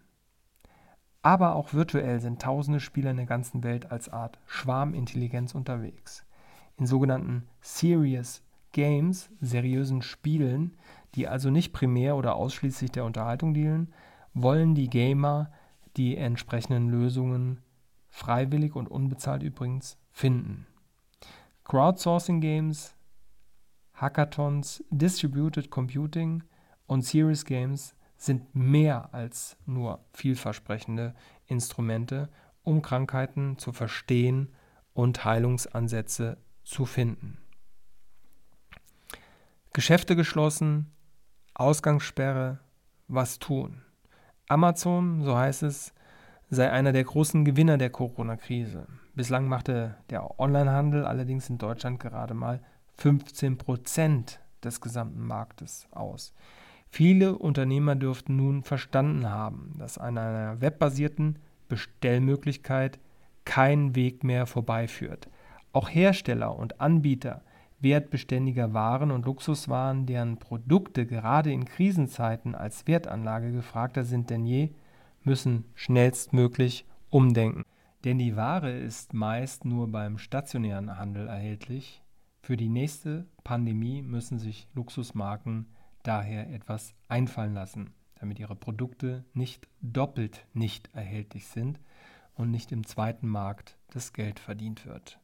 Aber 1.22 1.54
auch 1.54 1.72
virtuell 1.72 2.20
sind 2.20 2.42
tausende 2.42 2.80
Spieler 2.80 3.10
in 3.10 3.16
der 3.16 3.26
ganzen 3.26 3.62
Welt 3.62 3.90
als 3.90 4.08
Art 4.08 4.38
Schwarmintelligenz 4.46 5.54
unterwegs. 5.54 6.24
In 6.76 6.86
sogenannten 6.86 7.46
Serious 7.60 8.42
Games, 8.72 9.30
seriösen 9.40 10.02
Spielen, 10.02 10.76
die 11.14 11.28
also 11.28 11.50
nicht 11.50 11.72
primär 11.72 12.16
oder 12.16 12.34
ausschließlich 12.34 12.90
der 12.90 13.04
Unterhaltung 13.04 13.54
dienen, 13.54 13.92
wollen 14.34 14.74
die 14.74 14.90
Gamer 14.90 15.52
die 15.96 16.16
entsprechenden 16.16 16.88
Lösungen 16.88 17.60
freiwillig 18.10 18.74
und 18.74 18.88
unbezahlt 18.88 19.42
übrigens 19.42 19.96
finden. 20.10 20.66
Crowdsourcing 21.62 22.40
Games, 22.40 22.94
Hackathons, 23.94 24.84
Distributed 24.90 25.70
Computing 25.70 26.42
und 26.86 27.04
Serious 27.04 27.44
Games 27.44 27.94
sind 28.16 28.54
mehr 28.54 29.14
als 29.14 29.56
nur 29.66 30.04
vielversprechende 30.12 31.14
Instrumente, 31.46 32.28
um 32.62 32.82
Krankheiten 32.82 33.58
zu 33.58 33.72
verstehen 33.72 34.52
und 34.92 35.24
Heilungsansätze 35.24 36.38
zu 36.64 36.86
finden. 36.86 37.38
Geschäfte 39.72 40.16
geschlossen, 40.16 40.90
Ausgangssperre, 41.54 42.60
was 43.08 43.38
tun? 43.38 43.82
Amazon, 44.48 45.22
so 45.22 45.36
heißt 45.36 45.62
es, 45.62 45.92
sei 46.50 46.70
einer 46.70 46.92
der 46.92 47.04
großen 47.04 47.44
Gewinner 47.44 47.78
der 47.78 47.90
Corona-Krise. 47.90 48.86
Bislang 49.14 49.48
machte 49.48 49.96
der 50.10 50.38
Onlinehandel 50.40 51.04
allerdings 51.04 51.48
in 51.48 51.58
Deutschland 51.58 52.00
gerade 52.00 52.34
mal 52.34 52.60
15 52.98 53.58
Prozent 53.58 54.40
des 54.62 54.80
gesamten 54.80 55.26
Marktes 55.26 55.86
aus. 55.90 56.34
Viele 56.88 57.36
Unternehmer 57.36 57.96
dürften 57.96 58.36
nun 58.36 58.62
verstanden 58.62 59.28
haben, 59.28 59.72
dass 59.78 59.98
an 59.98 60.16
einer 60.18 60.60
webbasierten 60.60 61.38
Bestellmöglichkeit 61.68 62.98
kein 63.44 63.94
Weg 63.94 64.22
mehr 64.22 64.46
vorbeiführt. 64.46 65.28
Auch 65.74 65.90
Hersteller 65.90 66.56
und 66.56 66.80
Anbieter 66.80 67.42
wertbeständiger 67.80 68.72
Waren 68.72 69.10
und 69.10 69.26
Luxuswaren, 69.26 70.06
deren 70.06 70.38
Produkte 70.38 71.04
gerade 71.04 71.52
in 71.52 71.64
Krisenzeiten 71.64 72.54
als 72.54 72.86
Wertanlage 72.86 73.50
gefragter 73.50 74.04
sind 74.04 74.30
denn 74.30 74.46
je, 74.46 74.70
müssen 75.24 75.64
schnellstmöglich 75.74 76.86
umdenken. 77.10 77.64
Denn 78.04 78.18
die 78.18 78.36
Ware 78.36 78.70
ist 78.70 79.14
meist 79.14 79.64
nur 79.64 79.90
beim 79.90 80.16
stationären 80.16 80.96
Handel 80.96 81.26
erhältlich. 81.26 82.02
Für 82.40 82.56
die 82.56 82.68
nächste 82.68 83.26
Pandemie 83.42 84.00
müssen 84.00 84.38
sich 84.38 84.68
Luxusmarken 84.74 85.66
daher 86.04 86.50
etwas 86.52 86.94
einfallen 87.08 87.54
lassen, 87.54 87.94
damit 88.20 88.38
ihre 88.38 88.54
Produkte 88.54 89.24
nicht 89.34 89.66
doppelt 89.80 90.46
nicht 90.52 90.88
erhältlich 90.94 91.48
sind 91.48 91.80
und 92.34 92.52
nicht 92.52 92.70
im 92.70 92.86
zweiten 92.86 93.26
Markt 93.26 93.76
das 93.90 94.12
Geld 94.12 94.38
verdient 94.38 94.86
wird. 94.86 95.18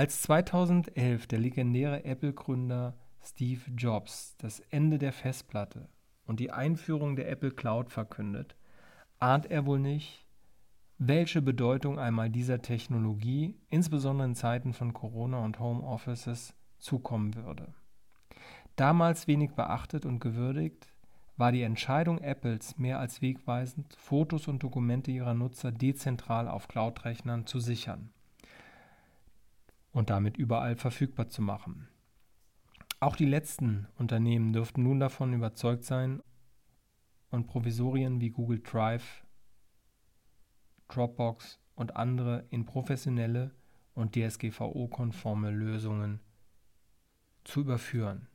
Als 0.00 0.22
2011 0.22 1.26
der 1.26 1.38
legendäre 1.38 2.06
Apple-Gründer 2.06 2.96
Steve 3.22 3.60
Jobs 3.76 4.34
das 4.38 4.60
Ende 4.70 4.96
der 4.96 5.12
Festplatte 5.12 5.90
und 6.24 6.40
die 6.40 6.50
Einführung 6.50 7.16
der 7.16 7.28
Apple 7.28 7.50
Cloud 7.50 7.90
verkündet, 7.90 8.56
ahnt 9.18 9.50
er 9.50 9.66
wohl 9.66 9.78
nicht, 9.78 10.26
welche 10.96 11.42
Bedeutung 11.42 11.98
einmal 11.98 12.30
dieser 12.30 12.62
Technologie, 12.62 13.60
insbesondere 13.68 14.28
in 14.28 14.34
Zeiten 14.34 14.72
von 14.72 14.94
Corona 14.94 15.44
und 15.44 15.60
Homeoffices, 15.60 16.54
zukommen 16.78 17.34
würde. 17.34 17.74
Damals 18.76 19.26
wenig 19.26 19.50
beachtet 19.50 20.06
und 20.06 20.18
gewürdigt, 20.18 20.94
war 21.36 21.52
die 21.52 21.60
Entscheidung 21.60 22.22
Apples 22.22 22.78
mehr 22.78 22.98
als 23.00 23.20
wegweisend, 23.20 23.94
Fotos 23.96 24.48
und 24.48 24.62
Dokumente 24.62 25.10
ihrer 25.10 25.34
Nutzer 25.34 25.70
dezentral 25.70 26.48
auf 26.48 26.68
Cloud-Rechnern 26.68 27.44
zu 27.44 27.60
sichern 27.60 28.14
und 29.92 30.10
damit 30.10 30.36
überall 30.36 30.76
verfügbar 30.76 31.28
zu 31.28 31.42
machen. 31.42 31.88
Auch 33.00 33.16
die 33.16 33.26
letzten 33.26 33.86
Unternehmen 33.96 34.52
dürften 34.52 34.82
nun 34.82 35.00
davon 35.00 35.32
überzeugt 35.32 35.84
sein 35.84 36.22
und 37.30 37.46
Provisorien 37.46 38.20
wie 38.20 38.30
Google 38.30 38.60
Drive, 38.60 39.24
Dropbox 40.88 41.58
und 41.76 41.96
andere 41.96 42.46
in 42.50 42.66
professionelle 42.66 43.52
und 43.94 44.14
DSGVO-konforme 44.16 45.50
Lösungen 45.50 46.20
zu 47.44 47.60
überführen. 47.60 48.28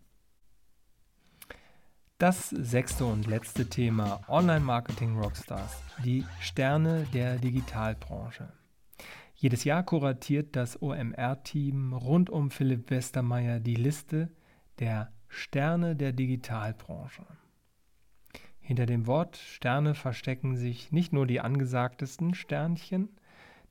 Das 2.17 2.49
sechste 2.49 3.05
und 3.05 3.27
letzte 3.27 3.69
Thema 3.69 4.21
Online-Marketing 4.29 5.19
Rockstars, 5.19 5.81
die 6.03 6.25
Sterne 6.39 7.05
der 7.13 7.37
Digitalbranche. 7.37 8.53
Jedes 9.37 9.65
Jahr 9.65 9.83
kuratiert 9.83 10.55
das 10.55 10.81
OMR-Team 10.81 11.91
rund 11.91 12.29
um 12.29 12.51
Philipp 12.51 12.89
Westermeier 12.89 13.59
die 13.59 13.75
Liste 13.75 14.29
der 14.79 15.11
Sterne 15.27 15.97
der 15.97 16.13
Digitalbranche. 16.13 17.25
Hinter 18.61 18.85
dem 18.85 19.07
Wort 19.07 19.35
Sterne 19.35 19.93
verstecken 19.93 20.55
sich 20.55 20.93
nicht 20.93 21.11
nur 21.11 21.27
die 21.27 21.41
angesagtesten 21.41 22.33
Sternchen, 22.33 23.09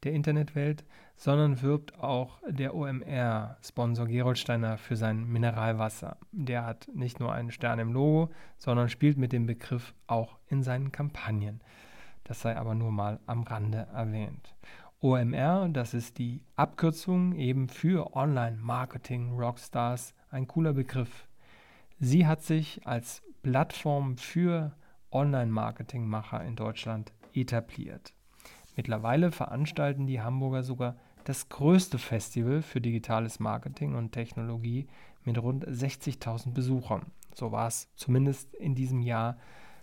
der 0.02 0.12
Internetwelt, 0.12 0.84
sondern 1.16 1.62
wirbt 1.62 1.98
auch 1.98 2.42
der 2.46 2.74
OMR-Sponsor 2.74 4.06
Geroldsteiner 4.06 4.76
für 4.76 4.96
sein 4.96 5.24
Mineralwasser. 5.24 6.18
Der 6.30 6.66
hat 6.66 6.88
nicht 6.92 7.20
nur 7.20 7.32
einen 7.32 7.50
Stern 7.50 7.78
im 7.78 7.92
Logo, 7.94 8.30
sondern 8.58 8.90
spielt 8.90 9.16
mit 9.16 9.32
dem 9.32 9.46
Begriff 9.46 9.94
auch 10.06 10.36
in 10.46 10.62
seinen 10.62 10.92
Kampagnen. 10.92 11.62
Das 12.24 12.40
sei 12.40 12.56
aber 12.56 12.74
nur 12.74 12.92
mal 12.92 13.18
am 13.26 13.42
Rande 13.42 13.86
erwähnt. 13.94 14.54
OMR, 15.04 15.68
das 15.68 15.92
ist 15.92 16.16
die 16.16 16.40
Abkürzung 16.56 17.34
eben 17.34 17.68
für 17.68 18.16
Online-Marketing 18.16 19.38
Rockstars, 19.38 20.14
ein 20.30 20.46
cooler 20.46 20.72
Begriff. 20.72 21.28
Sie 21.98 22.26
hat 22.26 22.40
sich 22.40 22.80
als 22.86 23.22
Plattform 23.42 24.16
für 24.16 24.74
Online-Marketing-Macher 25.10 26.42
in 26.44 26.56
Deutschland 26.56 27.12
etabliert. 27.34 28.14
Mittlerweile 28.76 29.30
veranstalten 29.30 30.06
die 30.06 30.22
Hamburger 30.22 30.62
sogar 30.62 30.96
das 31.24 31.50
größte 31.50 31.98
Festival 31.98 32.62
für 32.62 32.80
digitales 32.80 33.38
Marketing 33.40 33.96
und 33.96 34.12
Technologie 34.12 34.86
mit 35.22 35.36
rund 35.36 35.66
60.000 35.66 36.54
Besuchern. 36.54 37.12
So 37.34 37.52
war 37.52 37.66
es 37.66 37.90
zumindest 37.94 38.54
in 38.54 38.74
diesem 38.74 39.02
Jahr 39.02 39.36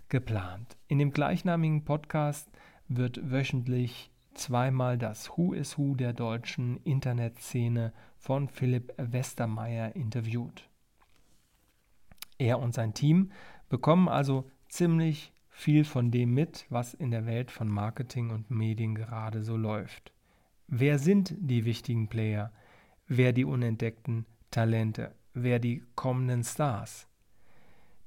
geplant. 0.09 0.77
In 0.87 0.97
dem 0.97 1.11
gleichnamigen 1.11 1.85
Podcast 1.85 2.49
wird 2.87 3.31
wöchentlich 3.31 4.10
zweimal 4.33 4.97
das 4.97 5.29
Who 5.29 5.53
is 5.53 5.77
Who 5.77 5.95
der 5.95 6.13
deutschen 6.13 6.77
Internetszene 6.83 7.93
von 8.17 8.47
Philipp 8.47 8.93
Westermeier 8.97 9.95
interviewt. 9.95 10.69
Er 12.37 12.59
und 12.59 12.73
sein 12.73 12.93
Team 12.93 13.31
bekommen 13.69 14.07
also 14.07 14.49
ziemlich 14.67 15.31
viel 15.49 15.83
von 15.83 16.09
dem 16.09 16.33
mit, 16.33 16.65
was 16.69 16.93
in 16.93 17.11
der 17.11 17.25
Welt 17.25 17.51
von 17.51 17.67
Marketing 17.67 18.31
und 18.31 18.49
Medien 18.49 18.95
gerade 18.95 19.43
so 19.43 19.57
läuft. 19.57 20.11
Wer 20.67 20.97
sind 20.97 21.35
die 21.37 21.65
wichtigen 21.65 22.07
Player? 22.07 22.51
Wer 23.07 23.33
die 23.33 23.45
unentdeckten 23.45 24.25
Talente? 24.49 25.13
Wer 25.33 25.59
die 25.59 25.83
kommenden 25.95 26.43
Stars? 26.43 27.07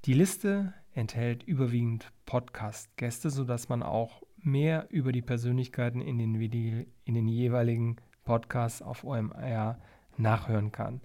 Die 0.06 0.14
Liste 0.14 0.74
enthält 0.94 1.42
überwiegend 1.44 2.10
Podcast-Gäste, 2.26 3.30
sodass 3.30 3.68
man 3.68 3.82
auch 3.82 4.22
mehr 4.44 4.86
über 4.90 5.12
die 5.12 5.22
Persönlichkeiten 5.22 6.00
in 6.00 6.18
den, 6.18 6.34
in 6.34 7.14
den 7.14 7.28
jeweiligen 7.28 7.96
Podcasts 8.24 8.82
auf 8.82 9.04
OMR 9.04 9.78
nachhören 10.16 10.72
kann. 10.72 11.00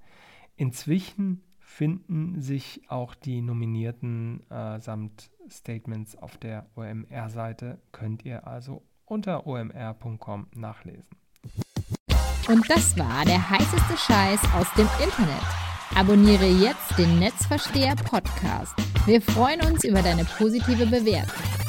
Inzwischen 0.56 1.44
finden 1.60 2.42
sich 2.42 2.82
auch 2.90 3.16
die 3.16 3.42
Nominierten 3.42 4.44
äh, 4.50 4.80
samt 4.80 5.32
Statements 5.50 6.16
auf 6.16 6.38
der 6.38 6.66
OMR-Seite, 6.76 7.80
könnt 7.92 8.26
ihr 8.26 8.48
also 8.48 8.84
unter 9.06 9.48
omr.com 9.48 10.48
nachlesen. 10.56 11.10
Und 12.48 12.70
das 12.70 12.98
war 12.98 13.26
der 13.26 13.50
heißeste 13.50 13.98
Scheiß 13.98 14.40
aus 14.56 14.72
dem 14.74 14.88
Internet. 15.04 15.44
Abonniere 15.96 16.48
jetzt 16.48 16.98
den 16.98 17.20
Netzversteher 17.20 17.96
Podcast. 17.96 18.74
Wir 19.06 19.22
freuen 19.22 19.62
uns 19.62 19.84
über 19.84 20.02
deine 20.02 20.26
positive 20.26 20.86
Bewertung. 20.86 21.69